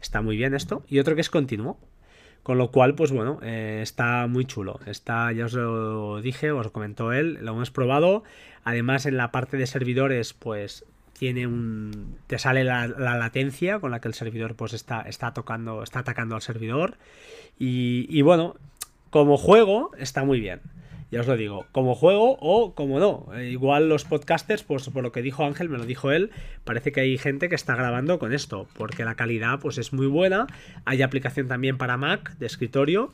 Está 0.00 0.22
muy 0.22 0.36
bien 0.36 0.54
esto. 0.54 0.84
Y 0.88 0.98
otro 0.98 1.14
que 1.14 1.20
es 1.20 1.30
continuo. 1.30 1.78
Con 2.42 2.58
lo 2.58 2.70
cual, 2.70 2.94
pues 2.94 3.12
bueno, 3.12 3.38
eh, 3.42 3.80
está 3.82 4.26
muy 4.26 4.44
chulo. 4.44 4.80
Está, 4.86 5.30
ya 5.32 5.44
os 5.44 5.52
lo 5.52 6.20
dije, 6.22 6.50
os 6.52 6.70
comentó 6.70 7.12
él, 7.12 7.38
lo 7.42 7.52
hemos 7.52 7.70
probado. 7.70 8.24
Además, 8.64 9.06
en 9.06 9.16
la 9.16 9.30
parte 9.30 9.56
de 9.56 9.66
servidores, 9.66 10.32
pues 10.32 10.84
tiene 11.12 11.46
un. 11.46 12.16
te 12.26 12.38
sale 12.38 12.64
la, 12.64 12.88
latencia 12.88 13.78
con 13.78 13.90
la 13.90 14.00
que 14.00 14.08
el 14.08 14.14
servidor 14.14 14.54
pues 14.54 14.72
está, 14.72 15.02
está 15.02 15.34
tocando, 15.34 15.82
está 15.82 16.00
atacando 16.00 16.34
al 16.34 16.42
servidor. 16.42 16.96
Y 17.58 18.22
bueno, 18.22 18.56
como 19.10 19.36
juego, 19.36 19.90
está 19.98 20.24
muy 20.24 20.40
bien 20.40 20.60
ya 21.10 21.20
os 21.20 21.26
lo 21.26 21.36
digo, 21.36 21.66
como 21.72 21.94
juego 21.94 22.36
o 22.40 22.74
como 22.74 23.00
no. 23.00 23.26
Eh, 23.34 23.50
igual 23.50 23.88
los 23.88 24.04
podcasters, 24.04 24.62
pues 24.62 24.88
por 24.88 25.02
lo 25.02 25.12
que 25.12 25.22
dijo 25.22 25.44
Ángel, 25.44 25.68
me 25.68 25.78
lo 25.78 25.84
dijo 25.84 26.12
él, 26.12 26.30
parece 26.64 26.92
que 26.92 27.00
hay 27.00 27.18
gente 27.18 27.48
que 27.48 27.54
está 27.54 27.74
grabando 27.74 28.18
con 28.18 28.32
esto, 28.32 28.68
porque 28.74 29.04
la 29.04 29.16
calidad 29.16 29.58
pues 29.60 29.78
es 29.78 29.92
muy 29.92 30.06
buena. 30.06 30.46
Hay 30.84 31.02
aplicación 31.02 31.48
también 31.48 31.78
para 31.78 31.96
Mac 31.96 32.36
de 32.38 32.46
escritorio 32.46 33.12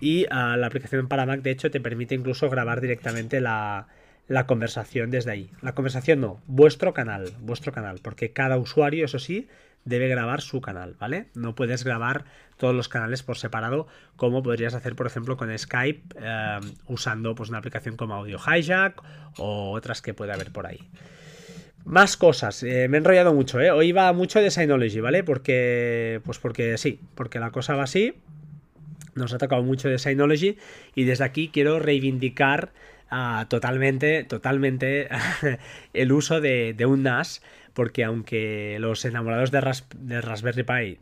y 0.00 0.26
ah, 0.30 0.56
la 0.56 0.66
aplicación 0.66 1.08
para 1.08 1.26
Mac 1.26 1.42
de 1.42 1.50
hecho 1.50 1.70
te 1.70 1.80
permite 1.80 2.14
incluso 2.14 2.48
grabar 2.48 2.80
directamente 2.80 3.40
la, 3.40 3.88
la 4.28 4.46
conversación 4.46 5.10
desde 5.10 5.30
ahí. 5.30 5.50
La 5.62 5.74
conversación 5.74 6.20
no, 6.20 6.40
vuestro 6.46 6.94
canal, 6.94 7.32
vuestro 7.40 7.72
canal, 7.72 8.00
porque 8.02 8.32
cada 8.32 8.56
usuario, 8.56 9.04
eso 9.04 9.18
sí, 9.18 9.48
debe 9.86 10.08
grabar 10.08 10.42
su 10.42 10.60
canal, 10.60 10.96
¿vale? 10.98 11.28
No 11.34 11.54
puedes 11.54 11.84
grabar 11.84 12.24
todos 12.58 12.74
los 12.74 12.88
canales 12.88 13.22
por 13.22 13.38
separado, 13.38 13.86
como 14.16 14.42
podrías 14.42 14.74
hacer, 14.74 14.96
por 14.96 15.06
ejemplo, 15.06 15.36
con 15.36 15.56
Skype, 15.56 16.02
eh, 16.20 16.60
usando 16.86 17.34
pues, 17.34 17.48
una 17.48 17.58
aplicación 17.58 17.96
como 17.96 18.14
Audio 18.14 18.38
Hijack 18.38 19.02
o 19.38 19.70
otras 19.70 20.02
que 20.02 20.12
puede 20.12 20.32
haber 20.32 20.52
por 20.52 20.66
ahí. 20.66 20.80
Más 21.84 22.16
cosas, 22.16 22.64
eh, 22.64 22.88
me 22.88 22.96
he 22.96 22.98
enrollado 22.98 23.32
mucho, 23.32 23.60
¿eh? 23.60 23.70
Hoy 23.70 23.92
va 23.92 24.12
mucho 24.12 24.40
de 24.40 24.50
Synology, 24.50 25.00
¿vale? 25.00 25.22
Porque, 25.22 26.20
pues 26.24 26.38
porque 26.38 26.76
sí, 26.78 27.00
porque 27.14 27.38
la 27.38 27.52
cosa 27.52 27.76
va 27.76 27.84
así. 27.84 28.14
Nos 29.14 29.32
ha 29.32 29.38
tocado 29.38 29.62
mucho 29.62 29.88
de 29.88 29.98
Synology 29.98 30.58
y 30.96 31.04
desde 31.04 31.24
aquí 31.24 31.48
quiero 31.48 31.78
reivindicar 31.78 32.72
ah, 33.08 33.46
totalmente, 33.48 34.24
totalmente 34.24 35.08
el 35.94 36.10
uso 36.10 36.40
de, 36.40 36.74
de 36.74 36.86
un 36.86 37.04
NAS 37.04 37.40
porque 37.76 38.04
aunque 38.04 38.78
los 38.80 39.04
enamorados 39.04 39.50
de, 39.50 39.60
Raspberry 40.22 40.62
Pi, 40.62 40.72
eh, 40.72 40.98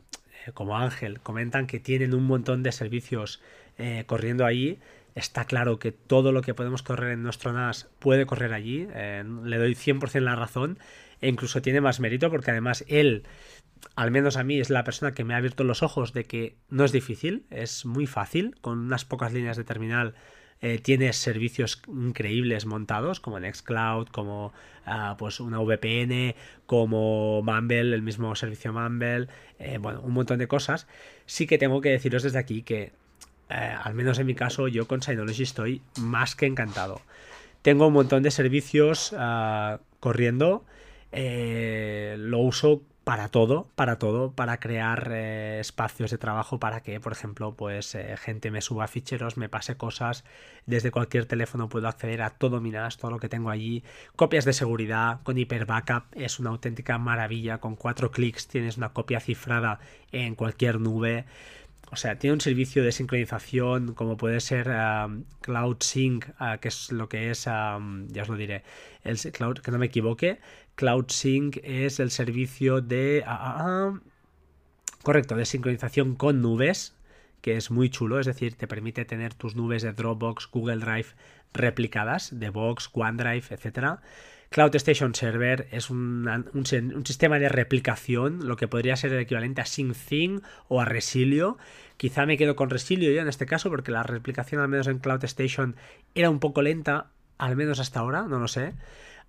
como 0.54 0.76
Ángel, 0.76 1.20
comentan 1.20 1.68
que 1.68 1.78
tienen 1.78 2.14
un 2.14 2.24
montón 2.24 2.64
de 2.64 2.72
servicios 2.72 3.40
eh, 3.78 4.02
corriendo 4.08 4.44
allí, 4.44 4.80
está 5.14 5.44
claro 5.44 5.78
que 5.78 5.92
todo 5.92 6.32
lo 6.32 6.42
que 6.42 6.52
podemos 6.52 6.82
correr 6.82 7.12
en 7.12 7.22
nuestro 7.22 7.52
NAS 7.52 7.88
puede 8.00 8.26
correr 8.26 8.52
allí. 8.52 8.88
Eh, 8.92 9.22
le 9.44 9.58
doy 9.58 9.76
100% 9.76 10.18
la 10.18 10.34
razón 10.34 10.80
e 11.20 11.28
incluso 11.28 11.62
tiene 11.62 11.80
más 11.80 12.00
mérito 12.00 12.28
porque 12.28 12.50
además 12.50 12.84
él, 12.88 13.22
al 13.94 14.10
menos 14.10 14.36
a 14.36 14.42
mí, 14.42 14.58
es 14.58 14.68
la 14.68 14.82
persona 14.82 15.14
que 15.14 15.22
me 15.22 15.34
ha 15.34 15.36
abierto 15.36 15.62
los 15.62 15.84
ojos 15.84 16.12
de 16.12 16.24
que 16.24 16.56
no 16.70 16.84
es 16.84 16.90
difícil, 16.90 17.46
es 17.50 17.86
muy 17.86 18.08
fácil, 18.08 18.56
con 18.60 18.80
unas 18.80 19.04
pocas 19.04 19.32
líneas 19.32 19.56
de 19.56 19.62
terminal 19.62 20.16
eh, 20.60 20.78
tiene 20.78 21.12
servicios 21.12 21.82
increíbles 21.88 22.64
montados, 22.64 23.20
como 23.20 23.38
Nextcloud, 23.38 24.08
como 24.08 24.52
ah, 24.86 25.16
pues 25.18 25.40
una 25.40 25.58
VPN, 25.60 26.34
como 26.66 27.42
Mumble, 27.42 27.94
el 27.94 28.02
mismo 28.02 28.34
servicio 28.34 28.72
Mumble, 28.72 29.28
eh, 29.58 29.78
bueno, 29.78 30.00
un 30.00 30.12
montón 30.12 30.38
de 30.38 30.48
cosas. 30.48 30.86
Sí 31.26 31.46
que 31.46 31.58
tengo 31.58 31.80
que 31.80 31.90
deciros 31.90 32.22
desde 32.22 32.38
aquí 32.38 32.62
que, 32.62 32.92
eh, 33.50 33.74
al 33.82 33.94
menos 33.94 34.18
en 34.18 34.26
mi 34.26 34.34
caso, 34.34 34.68
yo 34.68 34.88
con 34.88 35.02
Synology 35.02 35.42
estoy 35.42 35.82
más 36.00 36.34
que 36.34 36.46
encantado. 36.46 37.02
Tengo 37.62 37.86
un 37.86 37.92
montón 37.92 38.22
de 38.22 38.30
servicios 38.30 39.14
ah, 39.18 39.80
corriendo. 40.00 40.64
lo 41.12 42.38
uso 42.38 42.82
para 43.04 43.28
todo, 43.28 43.68
para 43.74 43.98
todo, 43.98 44.32
para 44.32 44.58
crear 44.58 45.10
eh, 45.12 45.58
espacios 45.60 46.10
de 46.10 46.18
trabajo 46.18 46.58
para 46.58 46.82
que, 46.82 46.98
por 47.00 47.12
ejemplo, 47.12 47.54
pues 47.54 47.94
eh, 47.94 48.16
gente 48.16 48.50
me 48.50 48.62
suba 48.62 48.88
ficheros, 48.88 49.36
me 49.36 49.50
pase 49.50 49.76
cosas, 49.76 50.24
desde 50.64 50.90
cualquier 50.90 51.26
teléfono 51.26 51.68
puedo 51.68 51.86
acceder 51.86 52.22
a 52.22 52.30
todo 52.30 52.60
mi 52.62 52.70
NAS, 52.70 52.96
todo 52.96 53.10
lo 53.10 53.18
que 53.20 53.28
tengo 53.28 53.50
allí, 53.50 53.84
copias 54.16 54.46
de 54.46 54.54
seguridad 54.54 55.20
con 55.22 55.36
hiper 55.36 55.66
backup, 55.66 56.04
es 56.12 56.38
una 56.40 56.50
auténtica 56.50 56.96
maravilla, 56.96 57.58
con 57.58 57.76
cuatro 57.76 58.10
clics 58.10 58.48
tienes 58.48 58.78
una 58.78 58.94
copia 58.94 59.20
cifrada 59.20 59.80
en 60.10 60.34
cualquier 60.34 60.80
nube. 60.80 61.26
O 61.90 61.96
sea, 61.96 62.18
tiene 62.18 62.34
un 62.34 62.40
servicio 62.40 62.82
de 62.82 62.92
sincronización 62.92 63.94
como 63.94 64.16
puede 64.16 64.40
ser 64.40 64.68
um, 64.68 65.24
Cloud 65.40 65.76
Sync, 65.80 66.28
uh, 66.40 66.58
que 66.60 66.68
es 66.68 66.90
lo 66.90 67.08
que 67.08 67.30
es, 67.30 67.44
ya 67.44 67.78
os 68.22 68.28
lo 68.28 68.36
diré, 68.36 68.64
el 69.02 69.18
Cloud, 69.18 69.58
que 69.58 69.70
no 69.70 69.78
me 69.78 69.86
equivoque, 69.86 70.40
Cloud 70.74 71.06
Sync 71.08 71.58
es 71.62 72.00
el 72.00 72.10
servicio 72.10 72.80
de... 72.80 73.22
Ah, 73.26 73.56
ah, 73.58 74.00
correcto, 75.02 75.36
de 75.36 75.44
sincronización 75.44 76.16
con 76.16 76.40
nubes, 76.42 76.96
que 77.42 77.56
es 77.56 77.70
muy 77.70 77.90
chulo, 77.90 78.18
es 78.18 78.26
decir, 78.26 78.56
te 78.56 78.66
permite 78.66 79.04
tener 79.04 79.34
tus 79.34 79.54
nubes 79.54 79.82
de 79.82 79.92
Dropbox, 79.92 80.48
Google 80.50 80.78
Drive 80.78 81.08
replicadas, 81.52 82.38
de 82.38 82.50
Box, 82.50 82.90
OneDrive, 82.92 83.44
etc. 83.50 84.00
Cloud 84.54 84.76
Station 84.76 85.16
Server 85.16 85.66
es 85.72 85.90
un, 85.90 86.28
sistema 87.04 87.40
de 87.40 87.48
replicación, 87.48 88.46
lo 88.46 88.54
que 88.54 88.68
podría 88.68 88.94
ser 88.94 89.12
el 89.12 89.18
equivalente 89.18 89.60
a 89.60 89.66
SyncThing 89.66 90.42
o 90.68 90.80
a 90.80 90.84
Resilio. 90.84 91.58
Quizá 91.96 92.24
me 92.24 92.36
quedo 92.36 92.54
con 92.54 92.70
Resilio 92.70 93.10
ya 93.10 93.22
en 93.22 93.26
este 93.26 93.46
caso, 93.46 93.68
porque 93.68 93.90
la 93.90 94.04
replicación, 94.04 94.62
al 94.62 94.68
menos 94.68 94.86
en 94.86 95.00
Cloud 95.00 95.24
Station, 95.24 95.74
era 96.14 96.30
un 96.30 96.38
poco 96.38 96.62
lenta, 96.62 97.10
al 97.36 97.56
menos 97.56 97.80
hasta 97.80 97.98
ahora, 97.98 98.26
no 98.28 98.38
lo 98.38 98.46
sé. 98.46 98.74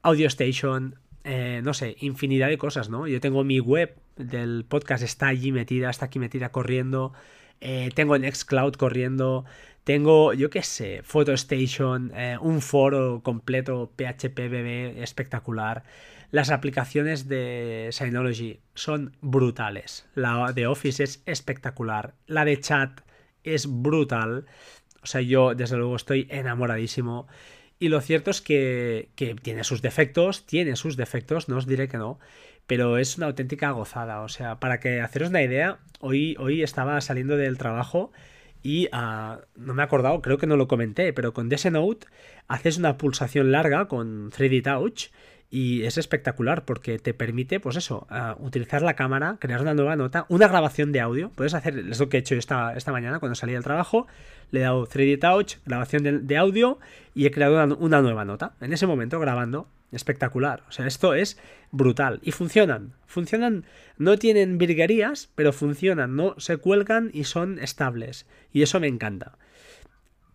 Audio 0.04 0.28
Station, 0.28 1.00
eh, 1.24 1.62
no 1.64 1.74
sé, 1.74 1.96
infinidad 2.02 2.50
de 2.50 2.60
cosas, 2.60 2.92
¿no? 2.92 3.08
Yo 3.08 3.20
tengo 3.20 3.44
mi 3.44 3.60
web 3.60 3.96
del 4.18 4.64
podcast, 4.70 5.04
está 5.04 5.26
allí 5.26 5.52
metida, 5.52 5.90
está 5.90 6.06
aquí 6.06 6.20
metida 6.20 6.50
corriendo. 6.50 7.14
Eh, 7.62 7.92
tengo 7.94 8.18
Nextcloud 8.18 8.74
corriendo, 8.74 9.46
tengo, 9.84 10.34
yo 10.34 10.50
qué 10.50 10.64
sé, 10.64 11.02
PhotoStation, 11.04 12.12
eh, 12.16 12.38
un 12.42 12.62
foro 12.62 13.22
completo 13.24 13.92
PHP 13.96 14.40
espectacular. 15.02 15.84
Las 16.32 16.50
aplicaciones 16.50 17.28
de 17.28 17.90
Synology 17.92 18.60
son 18.74 19.16
brutales. 19.22 20.08
La 20.16 20.52
de 20.54 20.68
Office 20.68 21.04
es 21.04 21.22
espectacular. 21.26 22.16
La 22.26 22.46
de 22.46 22.60
chat 22.60 23.02
es 23.44 23.68
brutal. 23.68 24.46
O 25.04 25.06
sea, 25.06 25.22
yo 25.22 25.54
desde 25.54 25.78
luego 25.78 25.96
estoy 25.96 26.28
enamoradísimo. 26.32 27.28
Y 27.78 27.90
lo 27.90 28.02
cierto 28.02 28.32
es 28.32 28.42
que, 28.42 29.10
que, 29.16 29.36
tiene 29.36 29.64
sus 29.64 29.82
defectos, 29.82 30.46
tiene 30.46 30.76
sus 30.76 30.98
defectos, 30.98 31.48
no 31.48 31.58
os 31.58 31.68
diré 31.68 31.88
que 31.88 31.98
no, 31.98 32.20
pero 32.68 32.98
es 32.98 33.18
una 33.18 33.28
auténtica 33.28 33.72
gozada. 33.72 34.22
O 34.22 34.30
sea, 34.30 34.60
para 34.60 34.80
que 34.80 35.02
haceros 35.02 35.30
una 35.30 35.42
idea, 35.42 35.80
hoy, 36.00 36.36
hoy 36.40 36.64
estaba 36.64 37.00
saliendo 37.02 37.38
del 37.38 37.58
trabajo 37.58 38.12
y 38.64 38.88
uh, 38.88 39.42
no 39.56 39.74
me 39.74 39.84
he 39.84 39.86
acordado, 39.86 40.22
creo 40.22 40.38
que 40.38 40.48
no 40.48 40.58
lo 40.58 40.68
comenté, 40.68 41.14
pero 41.14 41.34
con 41.34 41.50
DS 41.50 41.72
Note 41.72 42.08
haces 42.48 42.78
una 42.78 42.98
pulsación 42.98 43.52
larga 43.52 43.88
con 43.88 44.32
3D 44.32 44.64
Touch 44.64 45.10
y 45.50 45.84
es 45.84 45.98
espectacular 45.98 46.66
porque 46.66 47.00
te 47.00 47.14
permite, 47.14 47.60
pues 47.60 47.76
eso, 47.76 48.08
uh, 48.10 48.44
utilizar 48.44 48.82
la 48.82 48.96
cámara, 48.96 49.38
crear 49.40 49.62
una 49.62 49.74
nueva 49.74 49.96
nota, 49.96 50.26
una 50.30 50.48
grabación 50.48 50.92
de 50.92 51.00
audio. 51.00 51.32
Puedes 51.36 51.54
hacer, 51.54 51.78
es 51.80 52.00
lo 52.00 52.10
que 52.10 52.18
he 52.18 52.20
hecho 52.20 52.36
esta, 52.36 52.74
esta 52.76 52.92
mañana 52.92 53.20
cuando 53.20 53.36
salí 53.36 53.54
del 53.54 53.64
trabajo. 53.64 54.08
Le 54.52 54.62
he 54.62 54.64
dado 54.64 54.86
3D 54.88 55.20
Touch, 55.20 55.58
grabación 55.66 56.04
de, 56.04 56.20
de 56.20 56.38
audio 56.38 56.80
y 57.14 57.26
he 57.26 57.32
creado 57.32 57.64
una, 57.64 57.76
una 57.76 58.02
nueva 58.02 58.26
nota. 58.26 58.54
En 58.62 58.74
ese 58.74 58.88
momento 58.88 59.20
grabando 59.20 59.68
espectacular. 59.92 60.64
O 60.68 60.72
sea, 60.72 60.88
esto 60.88 61.14
es 61.14 61.38
brutal. 61.72 62.20
Y 62.24 62.32
funcionan. 62.32 62.94
Funcionan, 63.06 63.66
no 63.98 64.18
tienen 64.18 64.58
virguerías, 64.58 65.30
pero 65.36 65.54
funcionan, 65.54 66.16
no 66.16 66.36
se 66.38 66.58
cuelgan 66.58 67.10
y 67.14 67.24
son 67.26 67.60
estables. 67.60 68.28
Y 68.52 68.62
eso 68.62 68.80
me 68.80 68.88
encanta. 68.88 69.38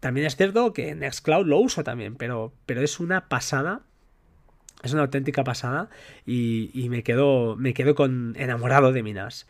También 0.01 0.27
es 0.27 0.37
cierto 0.37 0.73
que 0.73 0.95
Nextcloud 0.95 1.47
lo 1.47 1.59
uso 1.59 1.85
también, 1.85 2.17
pero, 2.17 2.55
pero 2.67 2.81
es 2.81 3.01
una 3.01 3.29
pasada. 3.29 3.83
Es 4.83 4.93
una 4.93 5.03
auténtica 5.03 5.45
pasada. 5.45 5.91
Y, 6.27 6.71
y 6.75 6.89
me 6.89 7.03
quedo, 7.03 7.57
me 7.57 7.75
quedo 7.75 7.95
con 7.95 8.35
enamorado 8.39 8.93
de 8.93 9.03
Minas. 9.03 9.47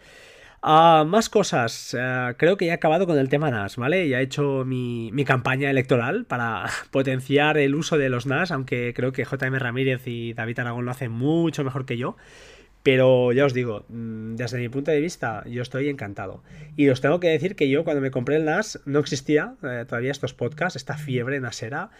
Uh, 0.62 1.06
más 1.06 1.30
cosas. 1.30 1.94
Uh, 1.94 2.34
creo 2.36 2.58
que 2.58 2.66
ya 2.66 2.72
he 2.72 2.74
acabado 2.74 3.06
con 3.06 3.18
el 3.18 3.30
tema 3.30 3.50
NAS, 3.50 3.76
¿vale? 3.76 4.08
Ya 4.08 4.20
he 4.20 4.22
hecho 4.22 4.64
mi, 4.66 5.10
mi, 5.12 5.24
campaña 5.24 5.70
electoral 5.70 6.26
para 6.26 6.66
potenciar 6.90 7.56
el 7.56 7.74
uso 7.74 7.96
de 7.96 8.10
los 8.10 8.26
NAS, 8.26 8.50
aunque 8.50 8.92
creo 8.94 9.12
que 9.12 9.24
JM 9.24 9.54
Ramírez 9.54 10.06
y 10.06 10.34
David 10.34 10.58
Aragón 10.58 10.84
lo 10.84 10.90
hacen 10.90 11.12
mucho 11.12 11.64
mejor 11.64 11.86
que 11.86 11.96
yo. 11.96 12.16
Pero 12.82 13.32
ya 13.32 13.44
os 13.44 13.52
digo, 13.54 13.84
mm, 13.88 14.36
desde 14.36 14.58
mi 14.58 14.68
punto 14.68 14.90
de 14.90 15.00
vista, 15.00 15.44
yo 15.46 15.62
estoy 15.62 15.88
encantado. 15.88 16.42
Y 16.76 16.88
os 16.88 17.00
tengo 17.00 17.20
que 17.20 17.28
decir 17.28 17.56
que 17.56 17.68
yo 17.68 17.84
cuando 17.84 18.00
me 18.00 18.10
compré 18.10 18.36
el 18.36 18.44
NAS 18.44 18.80
no 18.84 18.98
existía 18.98 19.54
eh, 19.62 19.84
todavía 19.86 20.10
estos 20.10 20.34
podcasts, 20.34 20.76
esta 20.76 20.96
fiebre 20.96 21.40
nasera, 21.40 21.90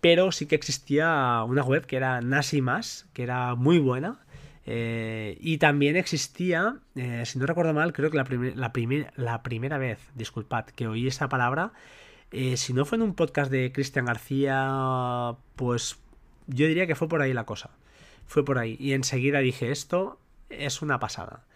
pero 0.00 0.32
sí 0.32 0.46
que 0.46 0.54
existía 0.54 1.42
una 1.46 1.62
web 1.62 1.86
que 1.86 1.96
era 1.96 2.20
NAS 2.20 2.54
y 2.54 2.62
más, 2.62 3.08
que 3.12 3.22
era 3.22 3.54
muy 3.54 3.78
buena 3.78 4.20
eh, 4.70 5.38
y 5.40 5.56
también 5.56 5.96
existía, 5.96 6.76
eh, 6.94 7.22
si 7.24 7.38
no 7.38 7.46
recuerdo 7.46 7.72
mal, 7.72 7.94
creo 7.94 8.10
que 8.10 8.18
la, 8.18 8.26
la, 8.54 8.70
la, 9.16 9.42
primera 9.42 9.78
vez, 9.78 9.98
disculpad, 10.14 10.66
que 10.66 10.86
oí 10.86 11.06
esa 11.06 11.30
palabra, 11.30 11.72
eh, 12.32 12.58
si 12.58 12.74
no 12.74 12.84
fue 12.84 12.96
en 12.96 13.02
un 13.02 13.14
podcast 13.14 13.50
de 13.50 13.72
Cristian 13.72 14.04
García, 14.04 15.36
pues 15.56 15.96
yo 16.48 16.66
diría 16.66 16.86
que 16.86 16.94
fue 16.96 17.08
por 17.08 17.22
ahí 17.22 17.32
la 17.32 17.46
cosa. 17.46 17.70
Fue 18.26 18.44
por 18.44 18.58
ahí. 18.58 18.76
Y 18.78 18.92
enseguida 18.92 19.38
dije, 19.38 19.70
esto 19.70 20.20
es 20.50 20.82
una 20.82 20.98
pasada. 20.98 21.46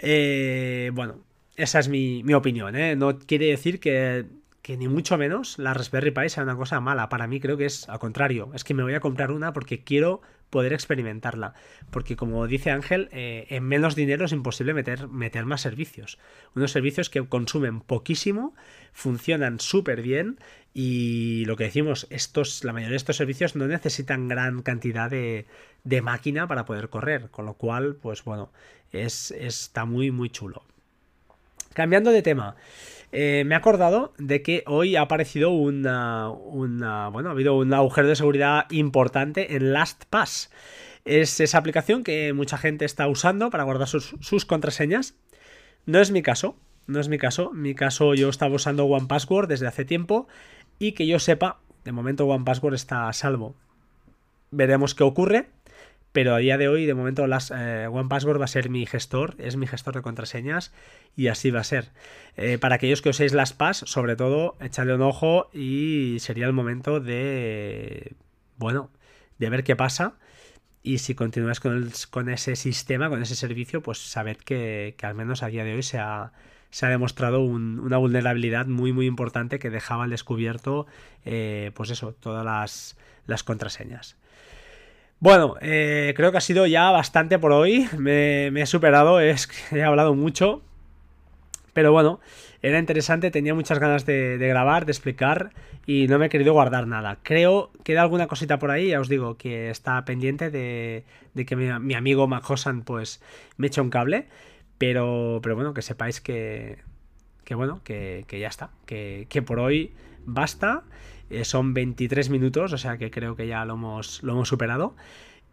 bueno, 0.00 1.24
esa 1.56 1.80
es 1.80 1.88
mi, 1.88 2.22
mi 2.22 2.34
opinión. 2.34 2.76
No 2.96 3.18
quiere 3.18 3.46
decir 3.46 3.80
que 3.80 4.24
que 4.66 4.76
ni 4.76 4.88
mucho 4.88 5.16
menos 5.16 5.60
la 5.60 5.74
Raspberry 5.74 6.10
Pi 6.10 6.28
sea 6.28 6.42
una 6.42 6.56
cosa 6.56 6.80
mala. 6.80 7.08
Para 7.08 7.28
mí 7.28 7.38
creo 7.38 7.56
que 7.56 7.66
es 7.66 7.88
al 7.88 8.00
contrario. 8.00 8.50
Es 8.52 8.64
que 8.64 8.74
me 8.74 8.82
voy 8.82 8.94
a 8.94 9.00
comprar 9.00 9.30
una 9.30 9.52
porque 9.52 9.84
quiero 9.84 10.22
poder 10.50 10.72
experimentarla. 10.72 11.54
Porque 11.92 12.16
como 12.16 12.48
dice 12.48 12.72
Ángel, 12.72 13.08
eh, 13.12 13.46
en 13.50 13.62
menos 13.62 13.94
dinero 13.94 14.24
es 14.24 14.32
imposible 14.32 14.74
meter, 14.74 15.06
meter 15.06 15.44
más 15.44 15.60
servicios. 15.60 16.18
Unos 16.56 16.72
servicios 16.72 17.10
que 17.10 17.24
consumen 17.28 17.80
poquísimo, 17.80 18.56
funcionan 18.92 19.60
súper 19.60 20.02
bien 20.02 20.40
y 20.74 21.44
lo 21.44 21.54
que 21.54 21.62
decimos, 21.62 22.08
estos, 22.10 22.64
la 22.64 22.72
mayoría 22.72 22.90
de 22.90 22.96
estos 22.96 23.18
servicios 23.18 23.54
no 23.54 23.68
necesitan 23.68 24.26
gran 24.26 24.62
cantidad 24.62 25.08
de, 25.08 25.46
de 25.84 26.02
máquina 26.02 26.48
para 26.48 26.64
poder 26.64 26.88
correr. 26.88 27.30
Con 27.30 27.46
lo 27.46 27.54
cual, 27.54 27.94
pues 28.02 28.24
bueno, 28.24 28.50
es, 28.90 29.30
está 29.30 29.84
muy, 29.84 30.10
muy 30.10 30.28
chulo. 30.28 30.64
Cambiando 31.76 32.10
de 32.10 32.22
tema. 32.22 32.56
Eh, 33.12 33.44
me 33.44 33.54
he 33.54 33.58
acordado 33.58 34.14
de 34.16 34.40
que 34.40 34.64
hoy 34.66 34.96
ha 34.96 35.02
aparecido 35.02 35.50
una, 35.50 36.30
Bueno, 36.30 37.28
ha 37.28 37.32
habido 37.32 37.58
un 37.58 37.74
agujero 37.74 38.08
de 38.08 38.16
seguridad 38.16 38.64
importante 38.70 39.56
en 39.56 39.74
LastPass. 39.74 40.50
Es 41.04 41.38
esa 41.38 41.58
aplicación 41.58 42.02
que 42.02 42.32
mucha 42.32 42.56
gente 42.56 42.86
está 42.86 43.06
usando 43.08 43.50
para 43.50 43.64
guardar 43.64 43.88
sus, 43.88 44.46
contraseñas. 44.46 45.18
No 45.84 46.00
es 46.00 46.10
mi 46.10 46.22
caso. 46.22 46.56
No 46.86 46.98
es 46.98 47.08
mi 47.10 47.18
caso. 47.18 47.52
Mi 47.52 47.74
caso, 47.74 48.14
yo 48.14 48.30
estaba 48.30 48.54
usando 48.54 48.86
OnePassword 48.86 49.46
desde 49.46 49.66
hace 49.66 49.84
tiempo. 49.84 50.28
Y 50.78 50.92
que 50.92 51.06
yo 51.06 51.18
sepa, 51.18 51.60
de 51.84 51.92
momento 51.92 52.24
OnePassword 52.24 52.72
está 52.72 53.10
a 53.10 53.12
salvo. 53.12 53.54
Veremos 54.50 54.94
qué 54.94 55.04
ocurre 55.04 55.50
pero 56.16 56.34
a 56.34 56.38
día 56.38 56.56
de 56.56 56.66
hoy, 56.66 56.86
de 56.86 56.94
momento, 56.94 57.26
las, 57.26 57.52
eh, 57.54 57.88
OnePassword 57.88 58.40
va 58.40 58.46
a 58.46 58.48
ser 58.48 58.70
mi 58.70 58.86
gestor, 58.86 59.34
es 59.36 59.56
mi 59.56 59.66
gestor 59.66 59.94
de 59.94 60.00
contraseñas 60.00 60.72
y 61.14 61.26
así 61.26 61.50
va 61.50 61.60
a 61.60 61.64
ser. 61.64 61.90
Eh, 62.38 62.56
para 62.56 62.76
aquellos 62.76 63.02
que 63.02 63.10
uséis 63.10 63.34
las 63.34 63.52
PAS, 63.52 63.84
sobre 63.84 64.16
todo, 64.16 64.56
echadle 64.62 64.94
un 64.94 65.02
ojo 65.02 65.50
y 65.52 66.16
sería 66.20 66.46
el 66.46 66.54
momento 66.54 67.00
de, 67.00 68.16
bueno, 68.56 68.88
de 69.38 69.50
ver 69.50 69.62
qué 69.62 69.76
pasa. 69.76 70.14
Y 70.82 71.00
si 71.00 71.14
continúas 71.14 71.60
con, 71.60 72.30
ese 72.30 72.56
sistema, 72.56 73.10
con 73.10 73.20
ese 73.20 73.36
servicio, 73.36 73.82
pues 73.82 73.98
sabed 73.98 74.38
que, 74.38 74.96
al 75.02 75.14
menos 75.14 75.42
a 75.42 75.48
día 75.48 75.64
de 75.64 75.74
hoy 75.74 75.82
se 75.82 75.98
ha, 75.98 76.32
demostrado 76.80 77.42
una 77.42 77.98
vulnerabilidad 77.98 78.64
muy 78.64 78.94
muy 78.94 79.04
importante 79.04 79.58
que 79.58 79.68
dejaba 79.68 80.04
al 80.04 80.10
descubierto 80.10 80.86
eh, 81.26 81.72
pues 81.74 81.90
eso 81.90 82.14
todas 82.14 82.96
las 83.26 83.42
contraseñas 83.44 84.16
bueno, 85.18 85.56
eh, 85.60 86.12
creo 86.16 86.30
que 86.30 86.38
ha 86.38 86.42
sido 86.42 86.66
ya 86.66 86.90
bastante 86.90 87.38
por 87.38 87.52
hoy. 87.52 87.88
Me, 87.96 88.48
he 88.48 88.66
superado, 88.66 89.20
es, 89.20 89.48
he 89.72 89.82
hablado 89.82 90.14
mucho. 90.14 90.62
Pero 91.72 91.92
bueno, 91.92 92.20
era 92.62 92.78
interesante, 92.78 93.30
tenía 93.30 93.54
muchas 93.54 93.78
ganas 93.78 94.06
de, 94.06 94.38
grabar, 94.38 94.86
de 94.86 94.92
explicar 94.92 95.50
y 95.86 96.06
no 96.08 96.18
me 96.18 96.26
he 96.26 96.28
querido 96.30 96.54
guardar 96.54 96.86
nada. 96.86 97.18
Creo 97.22 97.70
que 97.84 97.94
da 97.94 98.02
alguna 98.02 98.28
cosita 98.28 98.58
por 98.58 98.70
ahí, 98.70 98.88
ya 98.88 99.00
os 99.00 99.10
digo, 99.10 99.36
que 99.36 99.68
está 99.68 100.02
pendiente 100.06 100.50
de, 100.50 101.04
que 101.46 101.56
mi, 101.56 101.94
amigo 101.94 102.26
Majosan 102.26 102.82
pues 102.82 103.22
me 103.58 103.66
eche 103.66 103.80
un 103.80 103.90
cable. 103.90 104.26
Pero, 104.78 105.40
pero 105.42 105.54
bueno, 105.54 105.72
que 105.72 105.80
sepáis 105.80 106.20
que, 106.20 106.78
que 107.44 107.54
bueno, 107.54 107.80
que, 107.82 108.24
que 108.26 108.38
ya 108.38 108.48
está, 108.48 108.70
que, 108.84 109.26
que 109.30 109.40
por 109.40 109.58
hoy 109.58 109.92
basta. 110.26 110.82
Eh, 111.30 111.44
son 111.44 111.74
23 111.74 112.30
minutos, 112.30 112.72
o 112.72 112.78
sea 112.78 112.98
que 112.98 113.10
creo 113.10 113.36
que 113.36 113.46
ya 113.46 113.64
lo 113.64 113.74
hemos, 113.74 114.22
lo 114.22 114.32
hemos 114.32 114.48
superado. 114.48 114.94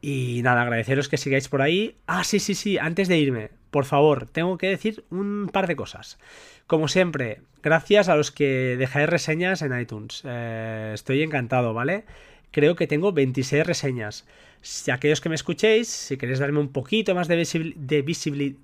Y 0.02 0.42
nada, 0.44 0.64
agradeceros 0.64 1.08
que 1.08 1.18
sigáis 1.18 1.48
por 1.48 1.62
ahí. 1.62 1.96
Ah, 2.08 2.24
sí, 2.24 2.40
sí, 2.40 2.56
sí, 2.56 2.78
antes 2.78 3.08
de 3.08 3.18
irme, 3.18 3.52
por 3.72 3.86
favor, 3.86 4.28
tengo 4.28 4.58
que 4.58 4.68
decir 4.68 5.06
un 5.10 5.50
par 5.52 5.66
de 5.66 5.76
cosas. 5.76 6.20
Como 6.68 6.88
siempre, 6.88 7.42
gracias 7.62 8.10
a 8.10 8.16
los 8.16 8.32
que 8.32 8.76
dejáis 8.78 9.10
reseñas 9.10 9.62
en 9.62 9.80
iTunes. 9.80 10.22
Eh, 10.26 10.92
estoy 10.94 11.24
encantado, 11.24 11.74
¿vale? 11.74 12.04
Creo 12.52 12.76
que 12.76 12.86
tengo 12.86 13.14
26 13.14 13.66
reseñas. 13.66 14.28
Si 14.62 14.92
aquellos 14.92 15.22
que 15.22 15.30
me 15.30 15.36
escuchéis, 15.36 15.88
si 15.88 16.18
queréis 16.18 16.40
darme 16.40 16.60
un 16.60 16.70
poquito 16.70 17.16
más 17.16 17.28
de, 17.28 17.38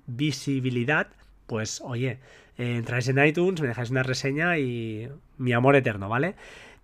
visibilidad, 0.06 1.08
pues 1.46 1.80
oye, 1.82 2.18
eh, 2.56 2.76
entráis 2.76 3.08
en 3.08 3.24
iTunes, 3.24 3.60
me 3.60 3.68
dejáis 3.68 3.90
una 3.90 4.02
reseña 4.02 4.58
y 4.58 5.08
mi 5.38 5.52
amor 5.52 5.74
eterno, 5.74 6.08
¿vale? 6.08 6.34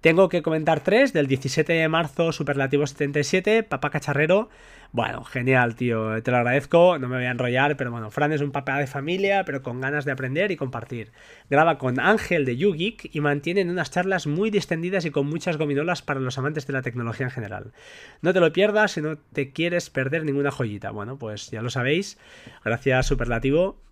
Tengo 0.06 0.28
que 0.28 0.40
comentar 0.40 0.84
tres, 0.84 1.12
del 1.12 1.26
17 1.26 1.72
de 1.72 1.88
marzo, 1.88 2.30
Superlativo 2.30 2.86
77, 2.86 3.64
Papá 3.64 3.90
Cacharrero. 3.90 4.48
Bueno, 4.92 5.24
genial, 5.24 5.74
tío, 5.74 6.22
te 6.22 6.30
lo 6.30 6.36
agradezco, 6.36 6.96
no 7.00 7.08
me 7.08 7.16
voy 7.16 7.24
a 7.24 7.32
enrollar, 7.32 7.76
pero 7.76 7.90
bueno, 7.90 8.08
Fran 8.12 8.30
es 8.30 8.40
un 8.40 8.52
papá 8.52 8.78
de 8.78 8.86
familia, 8.86 9.42
pero 9.44 9.62
con 9.62 9.80
ganas 9.80 10.04
de 10.04 10.12
aprender 10.12 10.52
y 10.52 10.56
compartir. 10.56 11.10
Graba 11.50 11.76
con 11.78 11.98
Ángel 11.98 12.44
de 12.44 12.56
YouGeek 12.56 13.16
y 13.16 13.20
mantienen 13.20 13.68
unas 13.68 13.90
charlas 13.90 14.28
muy 14.28 14.52
distendidas 14.52 15.04
y 15.06 15.10
con 15.10 15.26
muchas 15.26 15.56
gominolas 15.56 16.02
para 16.02 16.20
los 16.20 16.38
amantes 16.38 16.68
de 16.68 16.74
la 16.74 16.82
tecnología 16.82 17.26
en 17.26 17.32
general. 17.32 17.72
No 18.22 18.32
te 18.32 18.38
lo 18.38 18.52
pierdas 18.52 18.92
si 18.92 19.02
no 19.02 19.16
te 19.16 19.50
quieres 19.50 19.90
perder 19.90 20.24
ninguna 20.24 20.52
joyita. 20.52 20.92
Bueno, 20.92 21.18
pues 21.18 21.50
ya 21.50 21.62
lo 21.62 21.70
sabéis. 21.70 22.16
Gracias, 22.64 23.06
Superlativo. 23.06 23.85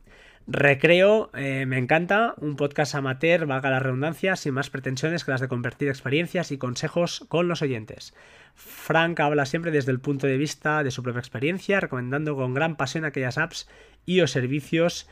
Recreo, 0.46 1.30
eh, 1.33 1.64
me 1.64 1.78
encanta, 1.78 2.35
un 2.37 2.57
podcast 2.57 2.94
amateur, 2.94 3.46
valga 3.46 3.70
la 3.70 3.80
redundancia, 3.80 4.37
sin 4.37 4.52
más 4.52 4.68
pretensiones 4.68 5.24
que 5.24 5.30
las 5.30 5.40
de 5.40 5.48
convertir 5.48 5.88
experiencias 5.88 6.52
y 6.52 6.59
consejos 6.59 7.24
con 7.28 7.48
los 7.48 7.62
oyentes. 7.62 8.12
Frank 8.54 9.20
habla 9.20 9.46
siempre 9.46 9.70
desde 9.70 9.90
el 9.90 10.00
punto 10.00 10.26
de 10.26 10.37
vista 10.37 10.85
de 10.85 10.90
su 10.90 11.02
propia 11.02 11.20
experiencia, 11.20 11.80
recomendando 11.80 12.37
con 12.37 12.52
gran 12.52 12.76
pasión 12.76 13.07
aquellas 13.07 13.38
apps 13.38 13.68
y 14.06 14.20
o 14.20 14.26
servicios 14.26 15.08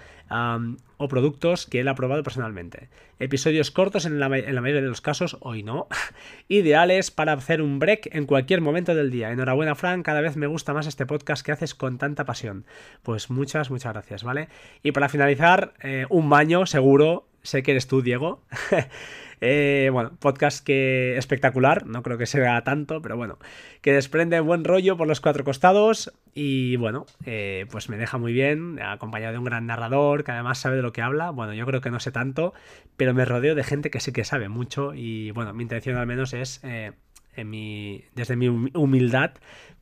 o 0.97 1.09
productos 1.09 1.67
que 1.67 1.81
él 1.81 1.89
ha 1.89 1.95
probado 1.95 2.23
personalmente. 2.23 2.89
Episodios 3.19 3.71
cortos 3.71 4.07
en 4.07 4.19
la, 4.19 4.29
mayoría 4.29 4.81
de 4.81 4.89
los 4.89 5.01
casos, 5.01 5.37
hoy 5.41 5.63
no, 5.63 5.89
ideales 6.49 7.11
para 7.11 7.35
hacer 7.35 7.61
un 7.61 7.79
break 7.79 8.09
en 8.13 8.27
cualquier 8.27 8.61
momento 8.61 8.95
del 8.95 9.11
día. 9.11 9.31
Enhorabuena, 9.31 9.75
Frank, 9.75 10.05
cada 10.05 10.21
vez 10.21 10.37
me 10.37 10.47
gusta 10.47 10.73
más 10.73 10.87
este 10.87 11.07
podcast 11.07 11.45
que 11.45 11.53
haces 11.53 11.75
con 11.75 11.99
tanta 11.99 12.25
pasión. 12.25 12.65
Pues 13.03 13.31
muchas, 13.31 13.71
muchas 13.71 13.93
gracias, 13.93 14.25
¿vale? 14.25 14.49
Y 14.83 14.93
para 14.93 15.09
finalizar, 15.09 15.75
eh, 15.83 16.07
un 16.09 16.31
baño 16.31 16.67
seguro, 16.67 17.27
sé 17.43 17.63
que 17.63 17.73
eres 17.73 17.87
tú, 17.87 18.03
Diego. 18.03 18.43
Eh, 19.45 19.91
bueno, 19.93 20.13
podcast 20.21 20.65
que 20.65 21.17
espectacular, 21.17 21.85
no 21.85 22.05
creo 22.05 22.17
que 22.17 22.27
sea 22.27 22.63
tanto, 22.63 23.03
pero 23.03 23.17
bueno, 23.17 23.41
que 23.81 23.93
desprende 23.93 24.39
buen 24.39 24.63
rollo 24.63 24.97
por 24.97 25.09
los 25.09 25.21
cuatro 25.21 25.43
costados 25.43 26.13
y 26.33 26.77
bueno, 26.77 27.07
eh, 27.27 27.67
pues 27.69 27.89
me 27.89 27.97
deja 27.97 28.19
muy 28.19 28.33
bien, 28.33 28.81
acompañado 28.81 29.33
de 29.33 29.39
un 29.39 29.45
gran 29.45 29.67
narrador 29.67 30.23
que 30.23 30.31
además 30.31 30.59
sabe 30.59 30.77
de 30.77 30.83
lo 30.83 30.93
que 30.93 31.03
habla. 31.03 31.31
Bueno, 31.31 31.55
yo 31.55 31.67
creo 31.67 31.81
que 31.81 31.91
no 31.91 31.99
sé 31.99 32.13
tanto, 32.13 32.55
pero 32.97 33.15
me 33.15 33.25
rodeo 33.25 33.57
de 33.57 33.65
gente 33.65 33.91
que 33.91 33.99
sí 33.99 34.13
que 34.13 34.23
sabe 34.23 34.49
mucho 34.49 34.95
y 34.95 35.33
bueno, 35.33 35.53
mi 35.53 35.65
intención 35.65 35.97
al 35.97 36.07
menos 36.07 36.35
es... 36.35 36.61
Eh, 36.63 36.93
desde 37.35 38.37
mi 38.37 38.47
humildad, 38.75 39.33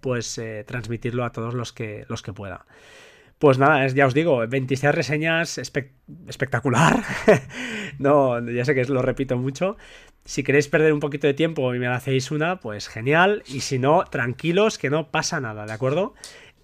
pues 0.00 0.40
transmitirlo 0.66 1.24
a 1.24 1.32
todos 1.32 1.52
los 1.52 1.72
que, 1.72 2.06
los 2.08 2.22
que 2.22 2.32
pueda. 2.32 2.64
Pues 3.40 3.56
nada, 3.56 3.86
ya 3.86 4.04
os 4.04 4.12
digo, 4.12 4.46
26 4.46 4.94
reseñas 4.94 5.56
espectacular. 5.56 7.02
no, 7.98 8.38
ya 8.50 8.66
sé 8.66 8.74
que 8.74 8.84
lo 8.84 9.00
repito 9.00 9.38
mucho. 9.38 9.78
Si 10.26 10.42
queréis 10.42 10.68
perder 10.68 10.92
un 10.92 11.00
poquito 11.00 11.26
de 11.26 11.32
tiempo 11.32 11.74
y 11.74 11.78
me 11.78 11.86
hacéis 11.86 12.30
una, 12.30 12.60
pues 12.60 12.88
genial. 12.88 13.42
Y 13.46 13.60
si 13.60 13.78
no, 13.78 14.04
tranquilos, 14.04 14.76
que 14.76 14.90
no 14.90 15.10
pasa 15.10 15.40
nada, 15.40 15.64
¿de 15.64 15.72
acuerdo? 15.72 16.12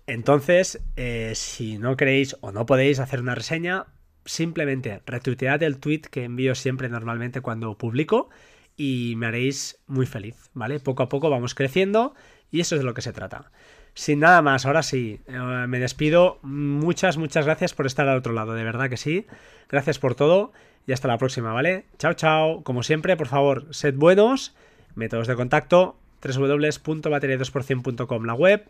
Entonces, 0.06 0.82
eh, 0.96 1.32
si 1.34 1.78
no 1.78 1.96
queréis 1.96 2.36
o 2.42 2.52
no 2.52 2.66
podéis 2.66 2.98
hacer 2.98 3.20
una 3.20 3.34
reseña, 3.34 3.86
simplemente 4.26 5.00
retuitead 5.06 5.62
el 5.62 5.78
tweet 5.78 6.02
que 6.10 6.24
envío 6.24 6.54
siempre 6.54 6.90
normalmente 6.90 7.40
cuando 7.40 7.78
publico 7.78 8.28
y 8.76 9.14
me 9.16 9.28
haréis 9.28 9.80
muy 9.86 10.04
feliz, 10.04 10.50
¿vale? 10.52 10.78
Poco 10.78 11.02
a 11.02 11.08
poco 11.08 11.30
vamos 11.30 11.54
creciendo 11.54 12.14
y 12.50 12.60
eso 12.60 12.74
es 12.74 12.82
de 12.82 12.84
lo 12.84 12.92
que 12.92 13.00
se 13.00 13.14
trata. 13.14 13.50
Sin 13.96 14.20
nada 14.20 14.40
más, 14.42 14.66
ahora 14.66 14.82
sí, 14.82 15.20
eh, 15.26 15.64
me 15.66 15.78
despido. 15.78 16.38
Muchas, 16.42 17.16
muchas 17.16 17.46
gracias 17.46 17.72
por 17.72 17.86
estar 17.86 18.06
al 18.06 18.18
otro 18.18 18.34
lado, 18.34 18.52
de 18.52 18.62
verdad 18.62 18.90
que 18.90 18.98
sí. 18.98 19.26
Gracias 19.70 19.98
por 19.98 20.14
todo 20.14 20.52
y 20.86 20.92
hasta 20.92 21.08
la 21.08 21.16
próxima, 21.16 21.54
¿vale? 21.54 21.86
Chao, 21.98 22.12
chao. 22.12 22.62
Como 22.62 22.82
siempre, 22.82 23.16
por 23.16 23.26
favor, 23.26 23.68
sed 23.70 23.94
buenos. 23.94 24.54
Métodos 24.94 25.28
de 25.28 25.34
contacto, 25.34 25.96
www.bateria2%.com 26.22 28.24
la 28.24 28.34
web, 28.34 28.68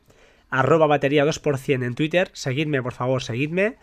arroba 0.48 0.86
batería 0.86 1.26
2% 1.26 1.84
en 1.84 1.96
Twitter. 1.96 2.30
Seguidme, 2.32 2.80
por 2.80 2.92
favor, 2.92 3.20
seguidme. 3.20 3.78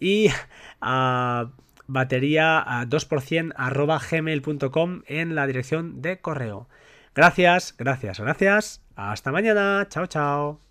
Y 0.00 0.30
a 0.80 1.50
batería 1.86 2.64
2% 2.66 3.52
arroba 3.56 4.00
gmail.com 4.10 5.02
en 5.06 5.36
la 5.36 5.46
dirección 5.46 6.02
de 6.02 6.18
correo. 6.18 6.66
Gracias, 7.14 7.76
gracias, 7.78 8.18
gracias. 8.18 8.82
Hasta 8.96 9.30
mañana. 9.30 9.86
Chao, 9.88 10.06
chao. 10.06 10.69